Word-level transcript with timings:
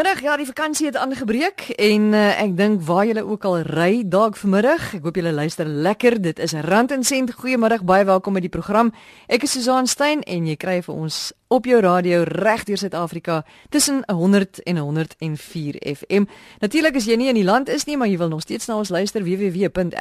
Goeiemiddag. 0.00 0.30
Ja, 0.30 0.36
die 0.36 0.46
vakansie 0.46 0.86
het 0.86 0.96
aangebreek 0.96 1.60
en 1.76 2.12
uh, 2.16 2.40
ek 2.40 2.56
dink 2.56 2.80
waar 2.88 3.04
julle 3.04 3.20
ook 3.20 3.44
al 3.44 3.58
ry 3.68 4.00
dalk 4.08 4.36
vanmiddag. 4.40 4.94
Ek 4.96 5.04
hoop 5.04 5.18
julle 5.20 5.32
luister 5.36 5.68
lekker. 5.68 6.16
Dit 6.24 6.40
is 6.40 6.56
Rand 6.56 6.88
en 6.96 7.04
Sent. 7.04 7.34
Goeiemiddag. 7.36 7.84
Baie 7.84 8.08
welkom 8.08 8.32
by 8.32 8.40
die 8.40 8.48
program. 8.48 8.94
Ek 9.28 9.44
is 9.44 9.52
Susan 9.52 9.84
Stein 9.84 10.24
en 10.24 10.48
jy 10.48 10.56
kry 10.56 10.80
vir 10.86 10.94
ons 10.94 11.36
op 11.52 11.66
jou 11.66 11.80
radio 11.82 12.22
reg 12.24 12.64
deur 12.64 12.78
Suid-Afrika 12.78 13.44
tussen 13.68 14.00
100 14.06 14.62
en 14.70 14.76
104 14.78 15.76
FM. 15.82 16.24
Natuurlik 16.62 16.96
as 16.96 17.04
jy 17.10 17.16
nie 17.18 17.28
in 17.28 17.34
die 17.34 17.44
land 17.44 17.68
is 17.68 17.84
nie, 17.84 17.96
maar 17.98 18.08
jy 18.08 18.16
wil 18.22 18.30
nog 18.32 18.40
steeds 18.46 18.66
na 18.70 18.78
ons 18.78 18.88
luister 18.94 19.20
www.rsg.co.za 19.26 19.98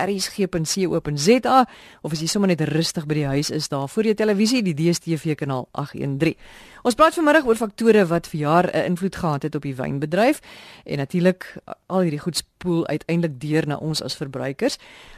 of 2.05 2.11
as 2.13 2.21
jy 2.21 2.29
sommer 2.29 2.49
net 2.53 2.61
rustig 2.69 3.03
by 3.09 3.15
die 3.17 3.25
huis 3.33 3.49
is 3.49 3.67
daar 3.67 3.89
voor 3.89 4.03
jou 4.11 4.15
televisie, 4.15 4.61
die 4.63 4.77
DStv 4.77 5.35
kanaal 5.41 5.67
813. 5.73 6.37
Ons 6.81 6.95
praat 6.95 7.13
vanmiddag 7.13 7.43
oor 7.43 7.57
faktore 7.59 8.05
wat 8.07 8.27
vir 8.31 8.39
jaar 8.39 8.69
'n 8.71 8.85
invloed 8.95 9.15
gehad 9.15 9.43
het 9.43 9.55
op 9.55 9.61
die 9.61 9.75
wynbedryf 9.75 10.39
en 10.85 10.97
natuurlik 10.97 11.57
al 11.85 11.99
hierdie 11.99 12.19
goed 12.19 12.37
spoel 12.37 12.87
uiteindelik 12.87 13.39
deur 13.39 13.67
na 13.67 13.75
ons 13.75 14.01
as 14.03 14.15
verbruikers. 14.15 14.77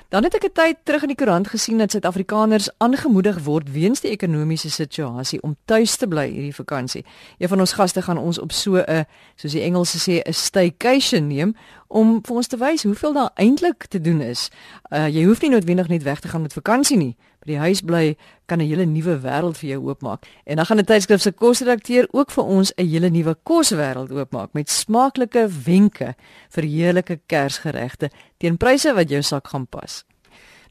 Dan 0.09 0.23
het 0.23 0.33
ek 0.33 0.43
'n 0.43 0.53
tyd 0.53 0.77
terug 0.83 1.01
in 1.01 1.07
die 1.07 1.15
koerant 1.15 1.47
gesien 1.47 1.77
dat 1.77 1.91
Suid-Afrikaners 1.91 2.69
aangemoedig 2.77 3.43
word 3.43 3.71
weens 3.71 4.01
die 4.01 4.11
ekonomiese 4.11 4.69
situasie 4.69 5.41
om 5.41 5.55
tuis 5.65 5.95
te 5.95 6.07
bly 6.07 6.29
hierdie 6.29 6.55
vakansie. 6.55 7.05
Een 7.37 7.47
van 7.47 7.59
ons 7.59 7.73
gaste 7.73 8.01
gaan 8.01 8.17
ons 8.17 8.39
op 8.39 8.51
so 8.51 8.75
'n 8.75 9.05
soos 9.35 9.51
die 9.51 9.61
Engelse 9.61 9.97
sê 9.97 10.21
'n 10.27 10.33
staycation 10.33 11.27
neem 11.27 11.55
om 11.87 12.21
vir 12.25 12.35
ons 12.35 12.47
te 12.47 12.57
wys 12.57 12.83
hoeveel 12.83 13.13
daar 13.13 13.31
eintlik 13.35 13.85
te 13.85 14.01
doen 14.01 14.21
is. 14.21 14.49
Uh 14.89 15.07
jy 15.07 15.23
hoef 15.23 15.41
nie 15.41 15.49
noodwendig 15.49 15.87
net 15.87 16.03
weg 16.03 16.19
te 16.19 16.27
gaan 16.27 16.41
met 16.41 16.53
vakansie 16.53 16.97
nie. 16.97 17.15
By 17.41 17.55
die 17.55 17.57
huis 17.57 17.81
bly 17.81 18.15
kan 18.45 18.61
'n 18.61 18.67
hele 18.69 18.85
nuwe 18.85 19.17
wêreld 19.21 19.57
vir 19.57 19.69
jou 19.69 19.89
oopmaak. 19.89 20.25
En 20.45 20.55
dan 20.55 20.65
gaan 20.65 20.77
'n 20.77 20.85
tydskrif 20.85 21.21
se 21.21 21.31
kosredakteur 21.31 22.07
ook 22.11 22.31
vir 22.31 22.43
ons 22.43 22.73
'n 22.77 22.85
hele 22.85 23.09
nuwe 23.09 23.35
koswêreld 23.43 24.11
oopmaak 24.11 24.53
met 24.53 24.69
smaaklike 24.69 25.49
wenke 25.65 26.15
vir 26.49 26.63
heerlike 26.63 27.19
Kersgeregte 27.25 28.09
teen 28.37 28.57
pryse 28.57 28.93
wat 28.93 29.09
jou 29.09 29.21
sak 29.21 29.47
gaan 29.47 29.67
pas. 29.67 30.05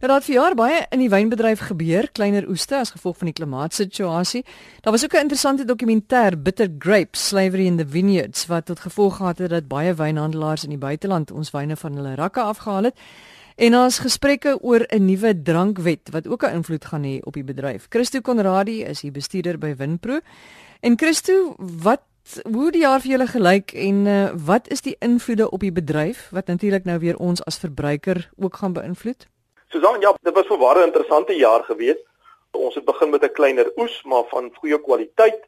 Nou 0.01 0.13
dat 0.13 0.25
vir 0.25 0.35
jaar 0.35 0.55
baie 0.57 0.87
in 0.95 1.03
die 1.03 1.11
wynbedryf 1.13 1.61
gebeur, 1.69 2.07
kleiner 2.17 2.47
oeste 2.49 2.79
as 2.79 2.95
gevolg 2.95 3.19
van 3.21 3.29
die 3.29 3.35
klimaatsituasie. 3.37 4.45
Daar 4.81 4.93
was 4.93 5.05
ook 5.05 5.13
'n 5.13 5.21
interessante 5.29 5.65
dokumentêr 5.65 6.43
Bitter 6.43 6.69
Grapes: 6.79 7.27
Slavery 7.29 7.67
in 7.67 7.77
the 7.77 7.87
Vineyards 7.87 8.47
wat 8.47 8.67
tot 8.67 8.81
gevolg 8.81 9.17
gehad 9.17 9.39
het 9.39 9.51
dat 9.51 9.69
baie 9.69 9.95
wynhandelaars 9.95 10.65
in 10.65 10.71
die 10.71 10.79
buiteland 10.79 11.31
ons 11.31 11.51
wyne 11.51 11.77
van 11.77 11.95
hulle 11.95 12.15
rakke 12.15 12.41
afgehaal 12.41 12.83
het. 12.83 12.99
En 13.57 13.77
ons 13.77 13.99
gesprekke 13.99 14.59
oor 14.61 14.87
'n 14.89 15.05
nuwe 15.05 15.43
drankwet 15.43 16.11
wat 16.11 16.29
ook 16.29 16.43
'n 16.45 16.55
invloed 16.55 16.85
gaan 16.85 17.05
hê 17.05 17.21
op 17.23 17.33
die 17.33 17.45
bedryf. 17.45 17.87
Christo 17.89 18.21
Konradi 18.21 18.83
is 18.85 19.01
die 19.01 19.11
bestuurder 19.11 19.59
by 19.59 19.75
Winpro. 19.77 20.21
En 20.81 20.99
Christo, 20.99 21.55
wat 21.59 22.03
hoe 22.53 22.71
die 22.71 22.81
jaar 22.81 23.01
vir 23.01 23.11
julle 23.11 23.27
gelyk 23.27 23.73
en 23.73 24.07
uh, 24.07 24.31
wat 24.47 24.69
is 24.69 24.81
die 24.81 24.97
invloede 24.99 25.51
op 25.51 25.61
die 25.61 25.73
bedryf 25.73 26.29
wat 26.31 26.47
natuurlik 26.47 26.85
nou 26.85 26.99
weer 26.99 27.17
ons 27.17 27.45
as 27.45 27.59
verbruiker 27.59 28.31
ook 28.37 28.57
gaan 28.57 28.73
beïnvloed? 28.73 29.27
Susan, 29.69 30.01
ja, 30.01 30.15
dit 30.23 30.35
was 30.35 30.49
'n 30.51 30.59
ware 30.59 30.87
interessante 30.87 31.33
jaar 31.33 31.63
gewees. 31.65 31.97
Ons 32.51 32.75
het 32.75 32.85
begin 32.85 33.11
met 33.11 33.23
'n 33.23 33.33
kleiner 33.33 33.73
oes, 33.77 34.03
maar 34.03 34.25
van 34.29 34.51
goeie 34.55 34.81
kwaliteit. 34.81 35.41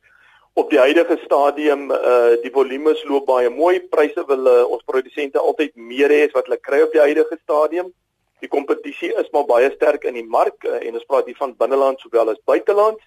Op 0.55 0.69
die 0.71 0.79
huidige 0.79 1.17
stadium, 1.25 1.91
uh 1.91 2.35
die 2.43 2.51
volumes 2.53 3.01
loop 3.09 3.25
baie 3.27 3.49
mooi. 3.51 3.79
Pryse 3.81 4.25
wil 4.29 4.49
uh, 4.51 4.65
ons 4.69 4.83
produsente 4.85 5.41
altyd 5.41 5.73
meer 5.81 6.13
hê 6.13 6.27
as 6.27 6.35
wat 6.37 6.51
hulle 6.51 6.59
kry 6.61 6.83
op 6.85 6.93
die 6.93 7.01
huidige 7.01 7.39
stadium. 7.41 7.89
Die 8.45 8.51
kompetisie 8.53 9.15
is 9.23 9.31
maar 9.33 9.47
baie 9.49 9.71
sterk 9.73 10.05
in 10.05 10.19
die 10.21 10.27
mark 10.29 10.67
uh, 10.69 10.77
en 10.77 10.99
ons 11.01 11.09
praat 11.09 11.31
hier 11.31 11.39
van 11.41 11.57
binneland 11.57 12.05
sowel 12.05 12.35
as 12.35 12.43
buiteland. 12.45 13.01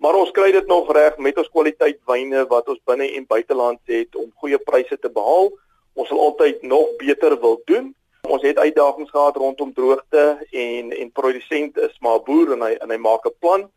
Maar 0.00 0.16
ons 0.16 0.32
kry 0.32 0.48
dit 0.56 0.72
nog 0.72 0.88
reg 0.96 1.20
met 1.20 1.36
ons 1.36 1.52
kwaliteit 1.52 2.00
wyne 2.08 2.46
wat 2.48 2.72
ons 2.72 2.80
binne 2.88 3.10
en 3.12 3.28
buiteland 3.28 3.92
het 3.92 4.16
om 4.16 4.32
goeie 4.40 4.62
pryse 4.64 4.96
te 4.96 5.12
behaal. 5.12 5.52
Ons 6.00 6.08
sal 6.08 6.24
altyd 6.30 6.64
nog 6.64 6.96
beter 6.96 7.36
wil 7.44 7.60
doen. 7.68 7.92
Ons 8.24 8.48
het 8.48 8.56
uitdagings 8.56 9.12
gehad 9.12 9.36
rondom 9.36 9.76
droogte 9.76 10.24
en 10.48 10.96
en 10.96 11.12
produsent 11.12 11.76
is 11.76 12.00
maar 12.00 12.24
boer 12.24 12.56
en 12.56 12.64
hy 12.70 12.76
en 12.80 12.88
hy 12.88 13.02
maak 13.04 13.28
'n 13.28 13.36
plan. 13.40 13.68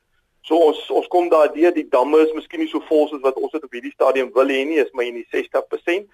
So 0.41 0.55
ons 0.69 0.79
ons 0.89 1.07
kom 1.07 1.29
daar 1.29 1.51
deur 1.53 1.73
die 1.75 1.87
damme 1.89 2.21
is 2.25 2.33
miskien 2.33 2.63
nie 2.63 2.71
so 2.71 2.81
vol 2.87 3.07
soos 3.09 3.21
wat 3.21 3.37
ons 3.37 3.51
dit 3.51 3.63
op 3.63 3.75
hierdie 3.75 3.93
stadium 3.93 4.31
wil 4.33 4.47
hê 4.47 4.63
nie, 4.65 4.79
is 4.81 4.91
maar 4.93 5.05
in 5.05 5.19
die 5.19 5.27
60%. 5.35 6.07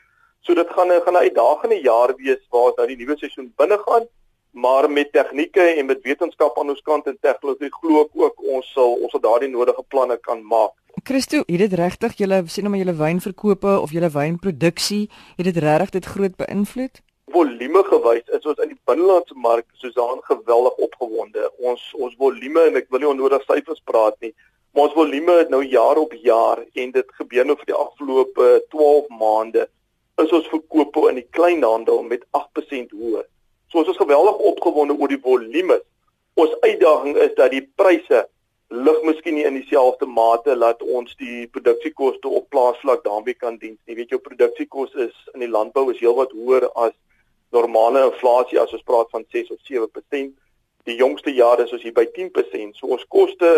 So 0.46 0.54
dit 0.54 0.70
gaan 0.78 0.92
'n 0.92 1.02
gaan 1.06 1.18
'n 1.18 1.26
uitdagende 1.28 1.80
jaar 1.82 2.16
wees 2.18 2.42
waar 2.50 2.70
ons 2.70 2.78
nou 2.78 2.88
die 2.88 2.98
nuwe 2.98 3.18
seisoen 3.18 3.54
binne 3.58 3.78
gaan, 3.86 4.08
maar 4.52 4.90
met 4.90 5.12
tegnieke 5.12 5.62
en 5.62 5.86
met 5.86 6.02
wetenskap 6.04 6.60
aan 6.60 6.70
ons 6.70 6.82
kant 6.82 7.08
en 7.08 7.18
tegnologie 7.22 7.72
glo 7.72 8.02
ek 8.02 8.12
ook 8.14 8.42
ons 8.56 8.72
sal 8.74 8.94
ons 8.94 9.12
sal 9.12 9.22
daardie 9.22 9.50
nodige 9.50 9.84
planne 9.88 10.18
kan 10.18 10.44
maak. 10.44 10.74
Christo, 11.04 11.38
het 11.38 11.60
dit 11.60 11.74
regtig 11.74 12.14
julle 12.18 12.44
sien 12.48 12.64
nou 12.64 12.72
maar 12.72 12.86
julle 12.86 12.98
wynverkope 12.98 13.80
of 13.82 13.92
julle 13.92 14.10
wynproduksie, 14.10 15.10
het 15.38 15.46
dit 15.46 15.58
regtig 15.58 15.90
dit 15.90 16.06
groot 16.06 16.36
beïnvloed? 16.36 17.02
Volume 17.34 17.82
gewys 17.90 18.28
is 18.38 18.46
ons 18.46 18.60
in 18.64 18.72
die 18.74 18.82
binnelandse 18.90 19.36
mark 19.36 19.66
soosaan 19.82 20.22
geweldig 20.28 20.76
opgewonde. 20.88 21.48
Ons 21.58 21.82
ons 21.98 22.14
volume 22.20 22.68
en 22.70 22.78
ek 22.82 22.92
wil 22.94 23.02
nie 23.02 23.10
onnodig 23.10 23.46
syfers 23.48 23.82
praat 23.90 24.18
nie, 24.22 24.34
maar 24.74 24.88
ons 24.88 24.98
volume 24.98 25.40
het 25.40 25.50
nou 25.54 25.64
jaar 25.66 25.98
op 25.98 26.14
jaar 26.22 26.62
en 26.62 26.92
dit 26.92 27.16
gebeur 27.20 27.48
nou 27.50 27.56
vir 27.62 27.72
die 27.72 27.80
afgelope 27.80 28.50
12 28.76 29.10
maande 29.22 29.66
is 30.22 30.32
ons 30.32 30.52
verkope 30.52 31.08
in 31.10 31.20
die 31.20 31.28
kleinhandel 31.36 32.04
met 32.08 32.24
8% 32.38 32.94
hoër. 32.94 33.26
So 33.72 33.82
ons 33.82 33.90
is 33.92 34.00
geweldig 34.00 34.38
opgewonde 34.52 34.96
oor 34.96 35.12
die 35.12 35.22
volume. 35.22 35.82
Ons 36.40 36.54
uitdaging 36.62 37.18
is 37.26 37.34
dat 37.40 37.52
die 37.56 37.66
pryse 37.80 38.22
lig 38.70 39.02
miskien 39.08 39.36
nie 39.38 39.48
in 39.48 39.58
dieselfde 39.58 40.08
mate 40.10 40.56
dat 40.60 40.82
ons 40.84 41.18
die 41.20 41.48
produksiekoste 41.54 42.30
op 42.30 42.48
plaasvlak 42.54 43.04
daarmee 43.04 43.34
kan 43.34 43.58
dien. 43.58 43.76
Jy 43.90 43.98
weet 43.98 44.14
jou 44.14 44.22
produksiekoste 44.22 45.10
is 45.10 45.18
in 45.34 45.44
die 45.44 45.52
landbou 45.52 45.90
is 45.92 46.00
heelwat 46.02 46.34
hoër 46.38 46.70
as 46.74 46.94
normale 47.56 48.04
inflasie 48.10 48.60
as 48.62 48.74
ons 48.76 48.86
praat 48.88 49.10
van 49.16 49.26
6 49.36 49.54
of 49.56 49.62
7%. 49.70 50.34
Die 50.86 50.98
jongste 51.00 51.34
jare 51.34 51.66
is 51.66 51.74
ons 51.74 51.86
hier 51.86 51.96
by 51.96 52.06
10%. 52.18 52.78
So 52.78 52.94
ons 52.94 53.08
koste, 53.10 53.54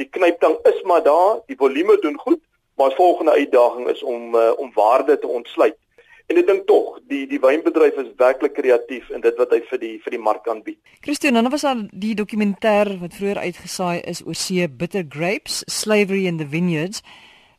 die 0.00 0.08
knyptang 0.08 0.58
is 0.70 0.80
maar 0.88 1.04
daar, 1.06 1.42
die 1.50 1.58
volume 1.60 1.98
doen 2.02 2.18
goed, 2.18 2.40
maar 2.76 2.90
ons 2.90 2.98
volgende 2.98 3.36
uitdaging 3.36 3.88
is 3.92 4.02
om 4.02 4.34
uh, 4.34 4.50
om 4.58 4.72
waarde 4.74 5.18
te 5.18 5.28
ontsluit. 5.28 5.78
En 6.30 6.38
ek 6.40 6.46
dink 6.48 6.66
tog, 6.66 6.94
die 7.10 7.24
die 7.28 7.40
wynbedryf 7.42 7.98
is 8.00 8.12
werklik 8.20 8.54
kreatief 8.56 9.10
in 9.12 9.20
dit 9.24 9.36
wat 9.40 9.50
hy 9.52 9.58
vir 9.68 9.80
die 9.82 9.92
vir 10.04 10.14
die 10.16 10.22
mark 10.22 10.46
aanbied. 10.48 10.78
Christian, 11.04 11.36
dan 11.36 11.50
was 11.52 11.66
daar 11.66 11.82
die 11.90 12.14
dokumentêr 12.16 12.94
wat 13.02 13.18
vroeër 13.18 13.42
uitgesaai 13.50 14.00
is 14.08 14.22
oor 14.24 14.38
see 14.38 14.68
Bitter 14.68 15.04
Grapes, 15.08 15.60
Slavery 15.68 16.24
in 16.30 16.40
the 16.40 16.48
Vineyards. 16.48 17.02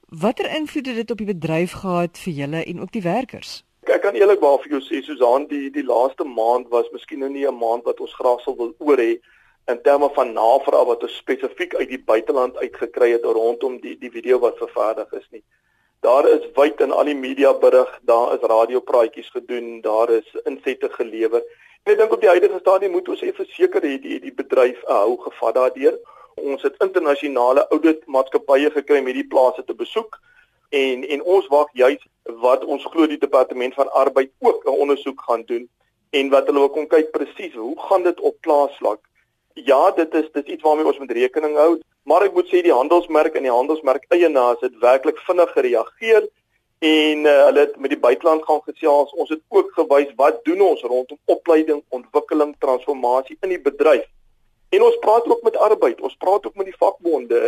Watter 0.09 0.49
invloed 0.49 0.89
het 0.89 0.95
dit 1.03 1.11
op 1.11 1.21
die 1.21 1.29
bedryf 1.29 1.77
gehad 1.83 2.17
vir 2.25 2.33
julle 2.33 2.63
en 2.65 2.81
ook 2.81 2.91
die 2.93 3.05
werkers? 3.05 3.61
Ek 3.83 3.99
kan 4.01 4.16
eerlikwaar 4.16 4.61
vir 4.63 4.77
jou 4.77 4.79
sê 4.79 5.01
Susan, 5.03 5.44
die 5.49 5.69
die 5.73 5.83
laaste 5.83 6.23
maand 6.23 6.69
was 6.71 6.85
miskien 6.94 7.19
nou 7.19 7.29
nie 7.29 7.44
'n 7.47 7.59
maand 7.63 7.83
wat 7.83 7.99
ons 7.99 8.13
graag 8.16 8.39
sou 8.41 8.55
wil 8.55 8.71
oor 8.79 8.97
hê 8.97 9.19
in 9.67 9.81
terme 9.81 10.09
van 10.16 10.31
navraag 10.33 10.88
wat 10.88 11.03
ons 11.03 11.17
spesifiek 11.17 11.75
uit 11.75 11.89
die 11.89 12.03
buiteland 12.11 12.55
uitgekry 12.57 13.11
het 13.11 13.25
rondom 13.25 13.81
die 13.81 13.97
die 13.99 14.11
video 14.11 14.39
wat 14.39 14.57
vervaardig 14.57 15.11
is 15.13 15.27
nie. 15.31 15.43
Daar 15.99 16.27
is 16.29 16.47
wyd 16.55 16.79
in 16.79 16.91
al 16.91 17.03
die 17.03 17.16
media 17.16 17.53
berig, 17.53 17.99
daar 18.01 18.33
is 18.33 18.47
radiopraatjies 18.55 19.29
gedoen, 19.29 19.81
daar 19.81 20.09
is 20.09 20.35
insette 20.45 20.89
gelewer. 20.89 21.43
En 21.83 21.93
ek 21.93 21.99
dink 21.99 22.11
op 22.11 22.22
die 22.22 22.29
huidige 22.29 22.59
stadium 22.59 22.91
moet 22.91 23.09
ons 23.09 23.22
effe 23.22 23.45
seker 23.45 23.81
hê 23.81 23.99
die 23.99 24.19
die 24.19 24.33
bedryf 24.33 24.79
hou 24.88 25.17
gevat 25.17 25.55
daardeur. 25.55 25.99
Ons 26.35 26.61
het 26.61 26.79
internasionale 26.79 27.67
audit 27.67 28.07
maatskappye 28.07 28.72
gekry 28.72 28.99
om 28.99 29.05
hierdie 29.11 29.27
plase 29.27 29.63
te 29.63 29.73
besoek 29.73 30.22
en 30.81 31.07
en 31.16 31.23
ons 31.35 31.47
wag 31.53 31.72
juis 31.73 32.03
wat 32.44 32.66
ons 32.66 32.85
glo 32.91 33.07
die 33.07 33.22
departement 33.22 33.73
van 33.79 33.91
arbeid 34.03 34.31
ook 34.39 34.66
'n 34.66 34.79
ondersoek 34.85 35.22
gaan 35.28 35.44
doen 35.45 35.69
en 36.09 36.29
wat 36.29 36.45
hulle 36.47 36.59
ook 36.59 36.73
kom 36.73 36.88
kyk 36.88 37.11
presies 37.11 37.53
hoe 37.53 37.79
gaan 37.87 38.03
dit 38.03 38.20
op 38.20 38.35
plaasvlak 38.41 39.02
ja 39.53 39.91
dit 39.91 40.14
is 40.14 40.31
dit 40.31 40.46
is 40.46 40.53
iets 40.53 40.64
waarmee 40.64 40.85
ons 40.85 40.99
moet 40.99 41.11
rekening 41.11 41.58
hou 41.58 41.79
maar 42.03 42.23
ek 42.23 42.34
moet 42.34 42.47
sê 42.47 42.61
die 42.61 42.79
handelsmerk 42.79 43.35
en 43.35 43.46
die 43.47 43.58
handelsmerk 43.59 44.05
eienaars 44.09 44.61
het 44.61 44.79
werklik 44.79 45.20
vinnig 45.28 45.52
gereageer 45.52 46.29
en 46.84 47.17
uh, 47.25 47.43
hulle 47.46 47.59
het 47.59 47.78
met 47.79 47.93
die 47.93 47.99
buiteland 47.99 48.43
gaan 48.43 48.59
gesels. 48.66 49.14
Ons 49.16 49.29
het 49.29 49.40
ook 49.47 49.70
gewys 49.72 50.09
wat 50.16 50.41
doen 50.43 50.61
ons 50.61 50.81
rondom 50.81 51.17
opleiding 51.25 51.84
ontwikkeling 51.90 52.55
transformasie 52.59 53.37
in 53.40 53.53
die 53.55 53.61
bedryf 53.61 54.09
en 54.75 54.84
ons 54.84 54.97
praat 55.05 55.28
ook 55.29 55.43
met 55.47 55.58
arbeid 55.58 56.02
ons 56.02 56.16
praat 56.20 56.46
ook 56.46 56.55
met 56.59 56.66
die 56.66 56.79
vakbonde 56.79 57.40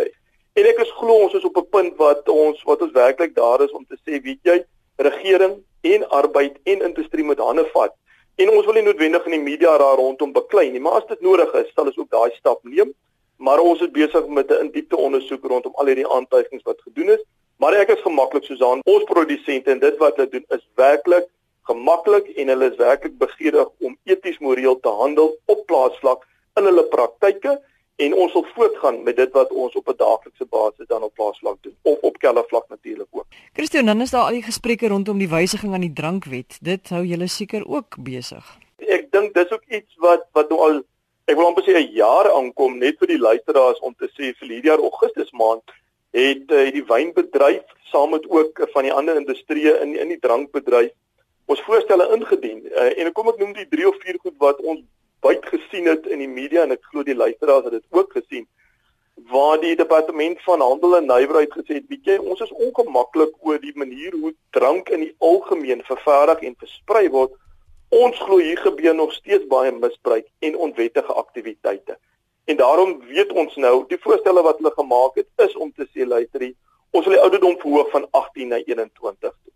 En 0.56 0.68
ek 0.70 0.78
is 0.80 0.92
glo 0.96 1.26
ons 1.26 1.34
is 1.36 1.44
op 1.44 1.58
'n 1.60 1.70
punt 1.70 1.98
wat 2.00 2.30
ons 2.32 2.62
wat 2.64 2.82
ons 2.82 2.92
werklik 2.96 3.36
daar 3.36 3.62
is 3.62 3.72
om 3.72 3.86
te 3.86 3.98
sê, 4.06 4.22
weet 4.24 4.40
jy, 4.44 4.64
regering 4.98 5.56
en 5.82 6.08
arbeid 6.10 6.56
en 6.64 6.82
industrie 6.82 7.24
moet 7.24 7.40
hande 7.40 7.66
vat. 7.74 7.92
En 8.36 8.50
ons 8.50 8.66
wil 8.66 8.74
nie 8.74 8.86
noodwendig 8.86 9.26
in 9.26 9.36
die 9.36 9.48
media 9.52 9.78
daar 9.78 9.98
rondom 9.98 10.32
beklei 10.32 10.72
nie, 10.72 10.80
maar 10.80 11.02
as 11.02 11.08
dit 11.08 11.22
nodig 11.22 11.54
is, 11.54 11.72
sal 11.76 11.86
ons 11.86 11.98
ook 11.98 12.10
daai 12.10 12.32
stap 12.38 12.64
neem. 12.64 12.94
Maar 13.38 13.60
ons 13.60 13.82
is 13.82 13.92
besig 13.92 14.28
met 14.28 14.52
'n 14.52 14.64
indiepte 14.66 14.96
ondersoek 14.96 15.44
rondom 15.44 15.74
al 15.76 15.86
hierdie 15.86 16.08
aantuigings 16.08 16.64
wat 16.64 16.82
gedoen 16.88 17.10
is. 17.10 17.24
Maar 17.60 17.74
ek 17.74 17.90
is 17.90 18.02
gemaklik 18.08 18.44
Susan, 18.44 18.82
ons 18.86 19.04
produsente 19.04 19.72
en 19.72 19.80
dit 19.80 19.98
wat 19.98 20.16
hulle 20.16 20.30
doen 20.30 20.46
is 20.50 20.68
werklik 20.76 21.28
gemaklik 21.66 22.28
en 22.38 22.48
hulle 22.48 22.72
is 22.72 22.78
werklik 22.78 23.18
begeerig 23.18 23.70
om 23.82 23.98
eties 24.04 24.40
moreel 24.40 24.80
te 24.80 24.90
handel 24.90 25.38
op 25.46 25.66
plaasvlak 25.66 26.26
in 26.60 26.68
hulle 26.70 26.84
praktyke 26.92 27.62
en 27.96 28.14
ons 28.14 28.34
wil 28.34 28.46
voortgaan 28.56 29.04
met 29.04 29.16
dit 29.16 29.32
wat 29.32 29.52
ons 29.52 29.76
op 29.76 29.88
'n 29.88 29.98
daaglikse 29.98 30.46
basis 30.46 30.88
dan 30.88 31.04
op 31.04 31.14
plaasvlak 31.14 31.58
doen 31.62 31.76
of 31.82 31.98
op 32.00 32.18
kellervlak 32.18 32.70
natuurlik 32.70 33.08
ook. 33.12 33.26
Christian, 33.54 33.86
dan 33.86 34.02
is 34.02 34.10
daar 34.10 34.24
al 34.24 34.38
die 34.40 34.44
gesprekke 34.44 34.88
rondom 34.88 35.18
die 35.18 35.30
wysiging 35.30 35.74
aan 35.74 35.88
die 35.88 35.94
drankwet. 35.94 36.58
Dit 36.62 36.90
hou 36.90 37.04
julle 37.06 37.28
seker 37.28 37.68
ook 37.68 37.96
besig. 38.00 38.58
Ek 38.78 39.12
dink 39.12 39.34
dis 39.34 39.52
ook 39.52 39.64
iets 39.68 39.96
wat 39.96 40.28
wat 40.32 40.50
nou 40.50 40.60
al 40.60 40.84
ek 41.26 41.36
wil 41.36 41.46
amper 41.46 41.64
sê 41.64 41.74
'n 41.78 41.94
jaar 41.94 42.32
aankom 42.32 42.78
net 42.78 42.96
vir 43.00 43.08
die 43.08 43.20
luisteraars 43.20 43.80
om 43.80 43.96
te 43.98 44.08
sê 44.08 44.34
vir 44.40 44.48
hierdie 44.48 44.70
jaar 44.70 44.80
Augustus 44.80 45.32
maand 45.32 45.64
het 46.12 46.52
uh, 46.52 46.72
die 46.72 46.86
wynbedryf 46.86 47.64
saam 47.92 48.10
met 48.10 48.30
ook 48.30 48.70
van 48.74 48.84
die 48.84 48.94
ander 48.94 49.16
industrieë 49.16 49.82
in 49.82 49.96
in 49.96 50.08
die 50.08 50.20
drankbedryf 50.20 50.92
ons 51.46 51.62
voorstelle 51.62 52.10
ingedien. 52.16 52.66
Uh, 52.66 53.00
en 53.00 53.12
kom 53.12 53.28
ek 53.30 53.38
noem 53.38 53.54
die 53.54 53.68
3 53.68 53.88
of 53.88 53.96
4 54.04 54.18
goed 54.20 54.38
wat 54.38 54.62
ons 54.62 54.82
buit 55.26 55.46
gesien 55.50 55.90
het 55.90 56.06
in 56.06 56.22
die 56.22 56.30
media 56.30 56.64
en 56.66 56.76
ek 56.76 56.86
glo 56.92 57.06
die 57.08 57.18
luisteraars 57.18 57.70
het 57.70 57.80
dit 57.80 57.98
ook 57.98 58.14
gesien 58.20 58.46
waar 59.32 59.60
die 59.60 59.76
departement 59.76 60.42
van 60.44 60.62
handel 60.62 60.98
en 60.98 61.06
nywerheid 61.08 61.54
gesê 61.54 61.80
het, 61.80 61.88
weet 61.88 62.10
jy, 62.10 62.18
ons 62.20 62.42
is 62.44 62.52
ongemaklik 62.52 63.32
oor 63.48 63.60
die 63.64 63.74
manier 63.80 64.14
hoe 64.20 64.34
drank 64.52 64.92
in 64.92 65.06
die 65.06 65.16
algemeen 65.24 65.84
vervaardig 65.88 66.44
en 66.44 66.58
versprei 66.60 67.08
word. 67.10 67.32
Ons 67.96 68.20
glo 68.20 68.42
hier 68.44 68.60
gebeur 68.60 68.96
nog 68.96 69.14
steeds 69.16 69.48
baie 69.48 69.72
misbruik 69.72 70.28
en 70.44 70.60
onwettige 70.68 71.14
aktiwiteite. 71.14 71.98
En 72.46 72.60
daarom 72.60 73.00
weet 73.08 73.32
ons 73.32 73.56
nou, 73.56 73.86
die 73.88 74.02
voorstelle 74.04 74.44
wat 74.44 74.60
hulle 74.60 74.74
gemaak 74.76 75.16
het 75.16 75.48
is 75.48 75.56
om 75.56 75.72
te 75.72 75.88
sê 75.94 76.06
luisterie, 76.06 76.54
ons 76.92 77.08
wil 77.08 77.16
die 77.16 77.24
ouderdom 77.24 77.56
verhoog 77.64 77.90
van 77.96 78.08
18 78.12 78.52
na 78.52 78.60
21 78.68 79.32
toe. 79.32 79.54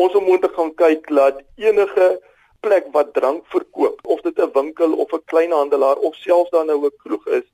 Ons 0.00 0.14
moet 0.28 0.44
gaan 0.54 0.74
kyk 0.76 1.08
dat 1.08 1.40
enige 1.56 2.12
plek 2.60 2.86
wat 2.92 3.14
drank 3.14 3.46
verkoop, 3.46 4.00
of 4.02 4.20
dit 4.20 4.38
'n 4.38 4.50
winkel 4.52 4.92
of 4.92 5.12
'n 5.12 5.24
kleinhandelaar 5.24 5.96
of 5.96 6.14
selfs 6.14 6.50
dan 6.50 6.66
nou 6.66 6.84
'n 6.84 6.96
kroeg 7.02 7.26
is, 7.26 7.46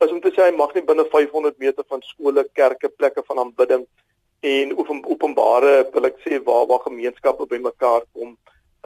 is 0.00 0.10
om 0.10 0.20
te 0.20 0.30
sê 0.30 0.48
hy 0.48 0.56
mag 0.56 0.74
nie 0.74 0.82
binne 0.82 1.04
500 1.04 1.58
meter 1.58 1.84
van 1.88 2.02
skole, 2.02 2.48
kerke, 2.52 2.88
plekke 2.88 3.22
van 3.26 3.38
aanbidding 3.38 3.86
en 4.40 4.76
openbare, 5.14 5.88
wil 5.92 6.04
ek 6.04 6.18
sê 6.24 6.42
waar 6.42 6.66
waar 6.66 6.82
gemeenskappe 6.86 7.46
bymekaar 7.46 8.02
kom, 8.12 8.36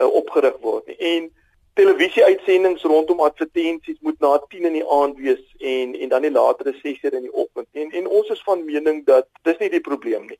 uh, 0.01 0.05
opgerig 0.05 0.57
word 0.61 0.85
nie. 0.87 0.97
En 1.13 1.31
televisieuitsendings 1.73 2.83
rondom 2.83 3.23
advertensies 3.25 3.97
moet 4.01 4.19
na 4.19 4.37
10 4.49 4.65
in 4.69 4.77
die 4.77 4.85
aand 4.99 5.17
wees 5.17 5.41
en 5.59 5.95
en 5.95 6.09
dan 6.13 6.21
die 6.21 6.31
latere 6.31 6.73
6 6.81 7.09
in 7.09 7.25
die 7.25 7.33
oggend. 7.33 7.67
En 7.71 7.91
en 7.91 8.07
ons 8.07 8.29
is 8.29 8.43
van 8.45 8.65
mening 8.65 9.03
dat 9.05 9.27
dis 9.49 9.57
nie 9.57 9.69
die 9.73 9.83
probleem 9.89 10.25
nie. 10.29 10.39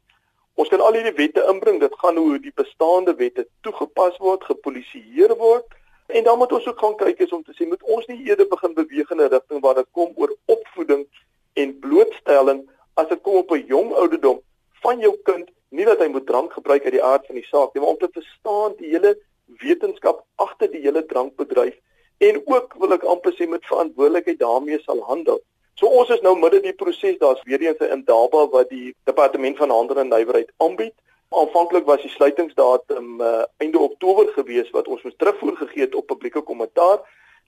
Ons 0.57 0.69
kan 0.73 0.81
al 0.81 0.95
hierdie 0.97 1.13
wette 1.17 1.43
inbring. 1.51 1.79
Dit 1.79 1.93
gaan 2.01 2.17
hoe 2.17 2.39
die 2.41 2.53
bestaande 2.55 3.13
wette 3.19 3.45
toegepas 3.61 4.17
word, 4.23 4.45
gepolisieer 4.49 5.35
word. 5.37 5.67
En 6.07 6.23
dan 6.23 6.37
moet 6.37 6.53
ons 6.55 6.67
ook 6.67 6.79
gaan 6.79 6.95
kyk 6.97 7.19
is 7.25 7.33
om 7.35 7.43
te 7.43 7.53
sê 7.53 7.67
moet 7.67 7.83
ons 7.83 8.05
nie 8.09 8.23
eerder 8.25 8.47
begin 8.49 8.73
beweeg 8.73 9.11
in 9.11 9.21
'n 9.21 9.29
rigting 9.33 9.61
waar 9.61 9.75
dit 9.75 9.89
kom 9.91 10.13
oor 10.15 10.33
opvoeding 10.45 11.05
en 11.53 11.79
blootstelling 11.79 12.63
as 12.95 13.09
dit 13.09 13.21
kom 13.21 13.35
op 13.35 13.51
'n 13.51 13.65
jong 13.67 13.93
ouderdom 13.93 14.41
van 14.81 14.99
jou 14.99 15.13
kind, 15.23 15.49
nie 15.69 15.85
dat 15.85 15.99
hy 15.99 16.07
moet 16.07 16.25
drank 16.25 16.53
gebruik 16.53 16.83
uit 16.83 16.95
die 16.95 17.03
aard 17.03 17.25
van 17.25 17.35
die 17.35 17.49
saak 17.51 17.73
nie, 17.73 17.81
maar 17.81 17.93
om 17.93 17.97
te 17.97 18.09
verstaan 18.13 18.73
die 18.77 18.89
hele 18.89 19.17
wetenskap 19.61 20.23
agter 20.35 20.71
die 20.71 20.81
hele 20.81 21.05
drankbedryf 21.05 21.75
en 22.17 22.41
ook 22.45 22.73
wil 22.81 22.93
ek 22.95 23.03
amper 23.03 23.33
sê 23.37 23.47
met 23.49 23.65
verantwoordelikheid 23.65 24.39
daarmee 24.39 24.79
sal 24.85 25.01
handel. 25.09 25.41
So 25.77 25.85
ons 25.93 26.09
is 26.09 26.23
nou 26.25 26.33
midde 26.41 26.57
die 26.63 26.73
proses. 26.73 27.19
Daar's 27.21 27.43
weer 27.45 27.61
eens 27.61 27.79
'n 27.79 27.93
indaba 27.95 28.47
wat 28.49 28.69
die 28.69 28.95
departement 29.03 29.57
van 29.57 29.69
handel 29.69 29.97
en 29.97 30.09
nywerheid 30.09 30.51
aanbied. 30.57 30.93
Aanvanklik 31.29 31.85
was 31.85 32.01
die 32.01 32.09
sluitingsdatum 32.09 33.21
uh, 33.21 33.43
einde 33.57 33.79
Oktober 33.79 34.27
gewees 34.27 34.69
wat 34.69 34.87
ons 34.87 35.03
moes 35.03 35.15
terugvoer 35.17 35.55
gegee 35.57 35.81
het 35.81 35.95
op 35.95 36.05
publieke 36.05 36.41
kommentaar. 36.41 36.97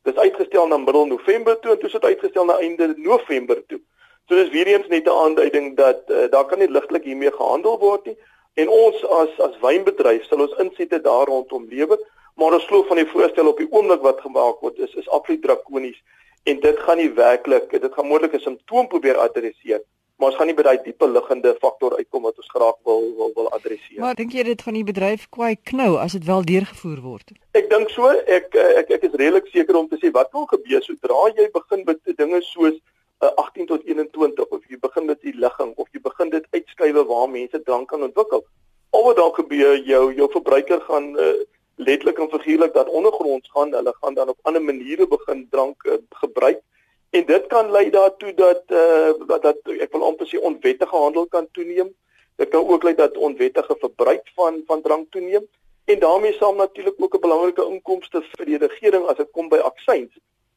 Dit 0.03 0.13
is 0.13 0.19
uitgestel 0.19 0.67
na 0.67 0.77
middel 0.77 1.05
November 1.05 1.59
toe 1.59 1.71
en 1.71 1.77
toe 1.77 1.87
is 1.87 1.91
dit 1.91 2.03
uitgestel 2.03 2.45
na 2.45 2.57
einde 2.57 2.93
November 2.97 3.65
toe. 3.65 3.79
So 4.27 4.35
dis 4.35 4.49
weer 4.49 4.67
eens 4.67 4.87
net 4.87 5.05
'n 5.05 5.19
aanduiding 5.25 5.75
dat 5.77 6.01
uh, 6.07 6.29
daar 6.29 6.45
kan 6.45 6.59
nie 6.59 6.69
ligtelik 6.69 7.03
hiermee 7.03 7.31
gehandel 7.31 7.79
word 7.79 8.05
nie 8.05 8.17
en 8.53 8.69
ons 8.69 9.05
as 9.05 9.39
as 9.39 9.59
wynbedryf 9.61 10.23
sal 10.23 10.41
ons 10.41 10.57
insette 10.57 11.01
daar 11.01 11.25
rondom 11.25 11.65
lewer, 11.69 11.99
maar 12.35 12.53
ons 12.53 12.65
glo 12.65 12.83
van 12.83 12.95
die 12.95 13.09
voorstel 13.09 13.47
op 13.47 13.57
die 13.57 13.71
oomblik 13.71 14.01
wat 14.01 14.21
gemaak 14.21 14.59
word 14.59 14.77
is 14.77 14.93
is 14.93 15.09
absoluut 15.09 15.41
drakonies 15.41 16.01
en 16.43 16.59
dit 16.59 16.79
gaan 16.79 16.97
nie 16.97 17.13
werklik 17.13 17.71
dit 17.71 17.93
gaan 17.93 18.07
moontlik 18.07 18.33
'n 18.33 18.39
simptoom 18.39 18.87
probeer 18.87 19.17
adresseer 19.17 19.81
maar 20.19 20.27
ons 20.27 20.37
gaan 20.37 20.49
nie 20.51 20.55
by 20.55 20.63
daai 20.67 20.81
diepe 20.83 21.07
liggende 21.07 21.53
faktor 21.63 21.93
uitkom 21.95 22.25
wat 22.27 22.39
ons 22.41 22.51
graag 22.51 22.75
wil 22.87 23.05
wil 23.15 23.29
wil 23.37 23.45
adresseer. 23.55 24.01
Maar 24.03 24.17
dink 24.19 24.33
jy 24.35 24.43
dit 24.49 24.63
gaan 24.65 24.75
die 24.75 24.87
bedryf 24.87 25.27
kwai 25.35 25.53
knou 25.71 25.93
as 26.03 26.15
dit 26.17 26.25
wel 26.27 26.43
deurgevoer 26.49 26.99
word? 27.05 27.31
Ek 27.55 27.69
dink 27.71 27.91
so. 27.93 28.11
Ek 28.37 28.57
ek 28.59 28.91
ek 28.97 29.05
is 29.07 29.15
redelik 29.15 29.47
seker 29.53 29.79
om 29.79 29.87
te 29.87 29.99
sê 30.01 30.11
wat 30.17 30.27
gaan 30.35 30.49
gebeur 30.51 30.83
sodra 30.83 31.21
jy 31.37 31.47
begin 31.55 31.85
met 31.87 32.01
dinge 32.19 32.41
soos 32.49 32.75
uh, 32.75 33.31
18 33.45 33.69
tot 33.71 33.87
21 33.87 34.43
of 34.43 34.67
jy 34.67 34.81
begin 34.83 35.07
met 35.07 35.23
die 35.23 35.35
ligging 35.45 35.71
of 35.77 35.87
jy 35.95 36.03
begin 36.09 36.35
dit 36.35 36.51
uitskuif 36.51 36.99
waar 37.13 37.31
mense 37.37 37.63
drank 37.63 37.87
kan 37.93 38.03
ontwikkel. 38.09 38.43
Al 38.91 39.07
wat 39.07 39.21
daar 39.23 39.33
gebeur 39.39 39.79
jou 39.87 40.03
jou 40.19 40.29
verbruiker 40.35 40.83
gaan 40.89 41.13
uh, 41.15 41.31
letterlik 41.79 42.19
en 42.19 42.29
figuurlik 42.29 42.73
dat 42.73 42.89
ondergronds 42.89 43.49
gaan, 43.51 43.73
hulle 43.73 43.93
gaan 44.01 44.13
dan 44.13 44.29
op 44.29 44.39
ander 44.41 44.61
maniere 44.61 45.07
begin 45.07 45.47
drank 45.49 45.83
uh, 45.83 45.93
gebruik 46.09 46.61
en 47.09 47.25
dit 47.25 47.47
kan 47.47 47.71
lei 47.71 47.89
daartoe 47.89 48.33
dat 48.33 48.63
uh, 48.67 49.13
dat, 49.27 49.41
dat 49.41 49.71
ek 49.79 49.91
wil 49.95 50.03
amper 50.11 50.27
sê 50.27 50.41
onwettige 50.51 50.95
handel 50.95 51.25
kan 51.27 51.47
toeneem. 51.51 51.93
Dit 52.35 52.49
kan 52.49 52.67
ook 52.67 52.83
lei 52.83 52.95
dat 52.95 53.17
onwettige 53.17 53.75
verbruik 53.79 54.27
van 54.35 54.61
van 54.67 54.81
drank 54.81 55.11
toeneem 55.11 55.47
en 55.85 55.99
daarmee 55.99 56.33
saam 56.33 56.55
natuurlik 56.55 57.01
ook 57.01 57.15
'n 57.15 57.25
belangrike 57.27 57.65
inkomste 57.65 58.21
vir 58.35 58.45
die 58.45 58.61
regering 58.67 59.05
as 59.05 59.17
dit 59.17 59.31
kom 59.31 59.49
by 59.49 59.57
aksies 59.71 60.11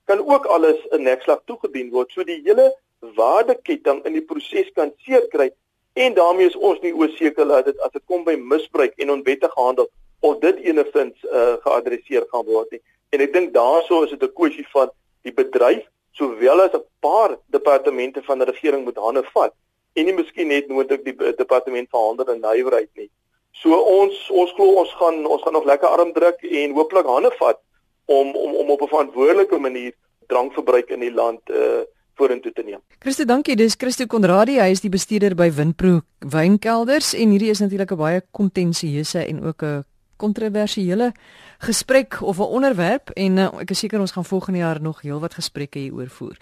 kan 0.05 0.19
ook 0.29 0.45
alles 0.45 0.87
in 0.91 1.03
nekslag 1.03 1.41
toegedien 1.45 1.91
word. 1.91 2.11
So 2.11 2.25
die 2.25 2.41
hele 2.45 2.73
waardeketting 3.17 4.05
in 4.05 4.13
die 4.13 4.25
proses 4.25 4.71
kan 4.75 4.93
seer 5.05 5.27
kry 5.29 5.51
en 5.93 6.15
daarmee 6.15 6.47
is 6.47 6.57
ons 6.57 6.81
nie 6.81 6.95
oorseker 6.95 7.47
dat 7.49 7.65
dit 7.65 7.81
as 7.81 7.93
dit 7.93 8.03
kom 8.07 8.25
by 8.25 8.35
misbruik 8.37 8.95
en 8.97 9.11
onwettige 9.11 9.61
handel 9.61 9.89
of 10.23 10.39
dit 10.43 10.59
enigstens 10.71 11.25
uh, 11.25 11.55
geadresseer 11.65 12.27
gaan 12.31 12.47
word 12.47 12.71
nie. 12.71 12.83
En 13.13 13.21
ek 13.25 13.33
dink 13.33 13.55
daaroor 13.55 14.07
is 14.07 14.15
dit 14.15 14.23
'n 14.23 14.37
kwessie 14.39 14.67
van 14.73 14.91
die 15.27 15.35
bedryf 15.35 15.83
sowel 16.19 16.63
as 16.63 16.75
'n 16.79 16.85
paar 17.01 17.37
departemente 17.47 18.23
van 18.23 18.39
die 18.39 18.51
regering 18.51 18.85
moet 18.85 18.97
hande 18.97 19.25
vat 19.35 19.55
en 19.93 20.05
nie 20.05 20.15
miskien 20.15 20.49
net 20.49 20.69
noodlik 20.69 21.05
die 21.05 21.17
departement 21.37 21.89
van 21.91 22.07
handel 22.07 22.33
en 22.35 22.41
nywerheid 22.41 22.91
nie. 22.95 23.11
So 23.53 23.77
ons 23.77 24.31
ons 24.31 24.53
glo 24.57 24.79
ons 24.83 24.93
gaan 25.01 25.27
ons 25.27 25.43
gaan 25.43 25.53
nog 25.53 25.69
lekker 25.69 25.89
arm 25.89 26.13
druk 26.13 26.43
en 26.43 26.77
hooplik 26.79 27.07
hande 27.07 27.33
vat 27.39 27.59
om 28.07 28.37
om 28.37 28.55
om 28.55 28.71
op 28.71 28.83
'n 28.83 28.93
verantwoordelike 28.95 29.59
manier 29.59 29.93
drankverbruik 30.27 30.89
in 30.91 31.01
die 31.01 31.15
land 31.15 31.41
uh 31.51 31.83
vorentoe 32.15 32.53
te 32.53 32.63
neem. 32.63 32.81
Christo, 32.99 33.25
dankie. 33.25 33.57
Dis 33.57 33.75
Christo 33.79 34.07
Konradi. 34.07 34.59
Hy 34.61 34.71
is 34.71 34.83
die 34.85 34.91
bestuurder 34.93 35.35
by 35.35 35.51
Windpro 35.51 36.03
Wynkelders 36.19 37.15
en 37.15 37.31
hierdie 37.31 37.51
is 37.51 37.61
natuurlik 37.61 37.93
'n 37.93 37.97
baie 37.97 38.23
kontensieuse 38.31 39.25
en 39.27 39.45
ook 39.45 39.63
'n 39.63 39.85
kontroversiële 40.23 41.13
gesprek 41.59 42.21
of 42.23 42.39
'n 42.39 42.53
onderwerp 42.59 43.11
en 43.11 43.37
uh, 43.37 43.61
ek 43.61 43.71
is 43.71 43.79
seker 43.79 44.01
ons 44.01 44.15
gaan 44.15 44.25
volgende 44.25 44.59
jaar 44.59 44.81
nog 44.81 45.03
heelwat 45.03 45.35
gesprekke 45.35 45.79
hieroor 45.79 46.09
voer. 46.09 46.37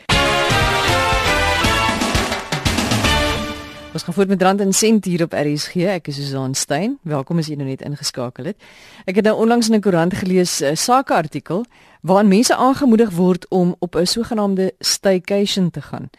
Ons 3.92 4.02
gaan 4.02 4.14
voort 4.14 4.28
met 4.28 4.42
Rand 4.42 4.60
en 4.60 4.72
Sent 4.72 5.04
hier 5.04 5.22
op 5.22 5.32
RSG. 5.32 5.74
Ek 5.76 6.06
is 6.06 6.14
Susan 6.14 6.54
Stein. 6.54 6.98
Welkom 7.02 7.38
as 7.38 7.48
jy 7.50 7.56
nou 7.58 7.66
net 7.66 7.82
ingeskakel 7.82 8.44
het. 8.52 8.56
Ek 9.04 9.18
het 9.18 9.24
nou 9.26 9.34
onlangs 9.36 9.68
in 9.68 9.74
'n 9.74 9.80
koerant 9.80 10.14
gelees 10.14 10.60
'n 10.60 10.64
uh, 10.64 10.74
sake 10.74 11.14
artikel 11.14 11.64
waarin 12.00 12.28
mense 12.28 12.56
aangemoedig 12.56 13.10
word 13.10 13.48
om 13.48 13.74
op 13.78 13.94
'n 13.96 14.06
sogenaamde 14.06 14.72
staycation 14.78 15.70
te 15.70 15.82
gaan. 15.82 16.10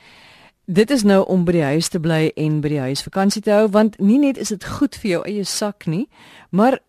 Dit 0.66 0.90
is 0.90 1.04
nou 1.04 1.26
om 1.28 1.44
by 1.44 1.52
die 1.52 1.64
huis 1.64 1.88
te 1.88 2.00
bly 2.00 2.32
en 2.36 2.60
by 2.62 2.70
die 2.70 2.80
huis 2.80 3.02
vakansie 3.04 3.42
te 3.42 3.52
hou 3.52 3.70
want 3.70 3.98
nie 4.00 4.20
net 4.20 4.38
is 4.38 4.54
dit 4.54 4.66
goed 4.66 4.96
vir 4.96 5.12
jou 5.12 5.24
eie 5.26 5.44
sak 5.44 5.86
nie, 5.86 6.10
maar 6.50 6.80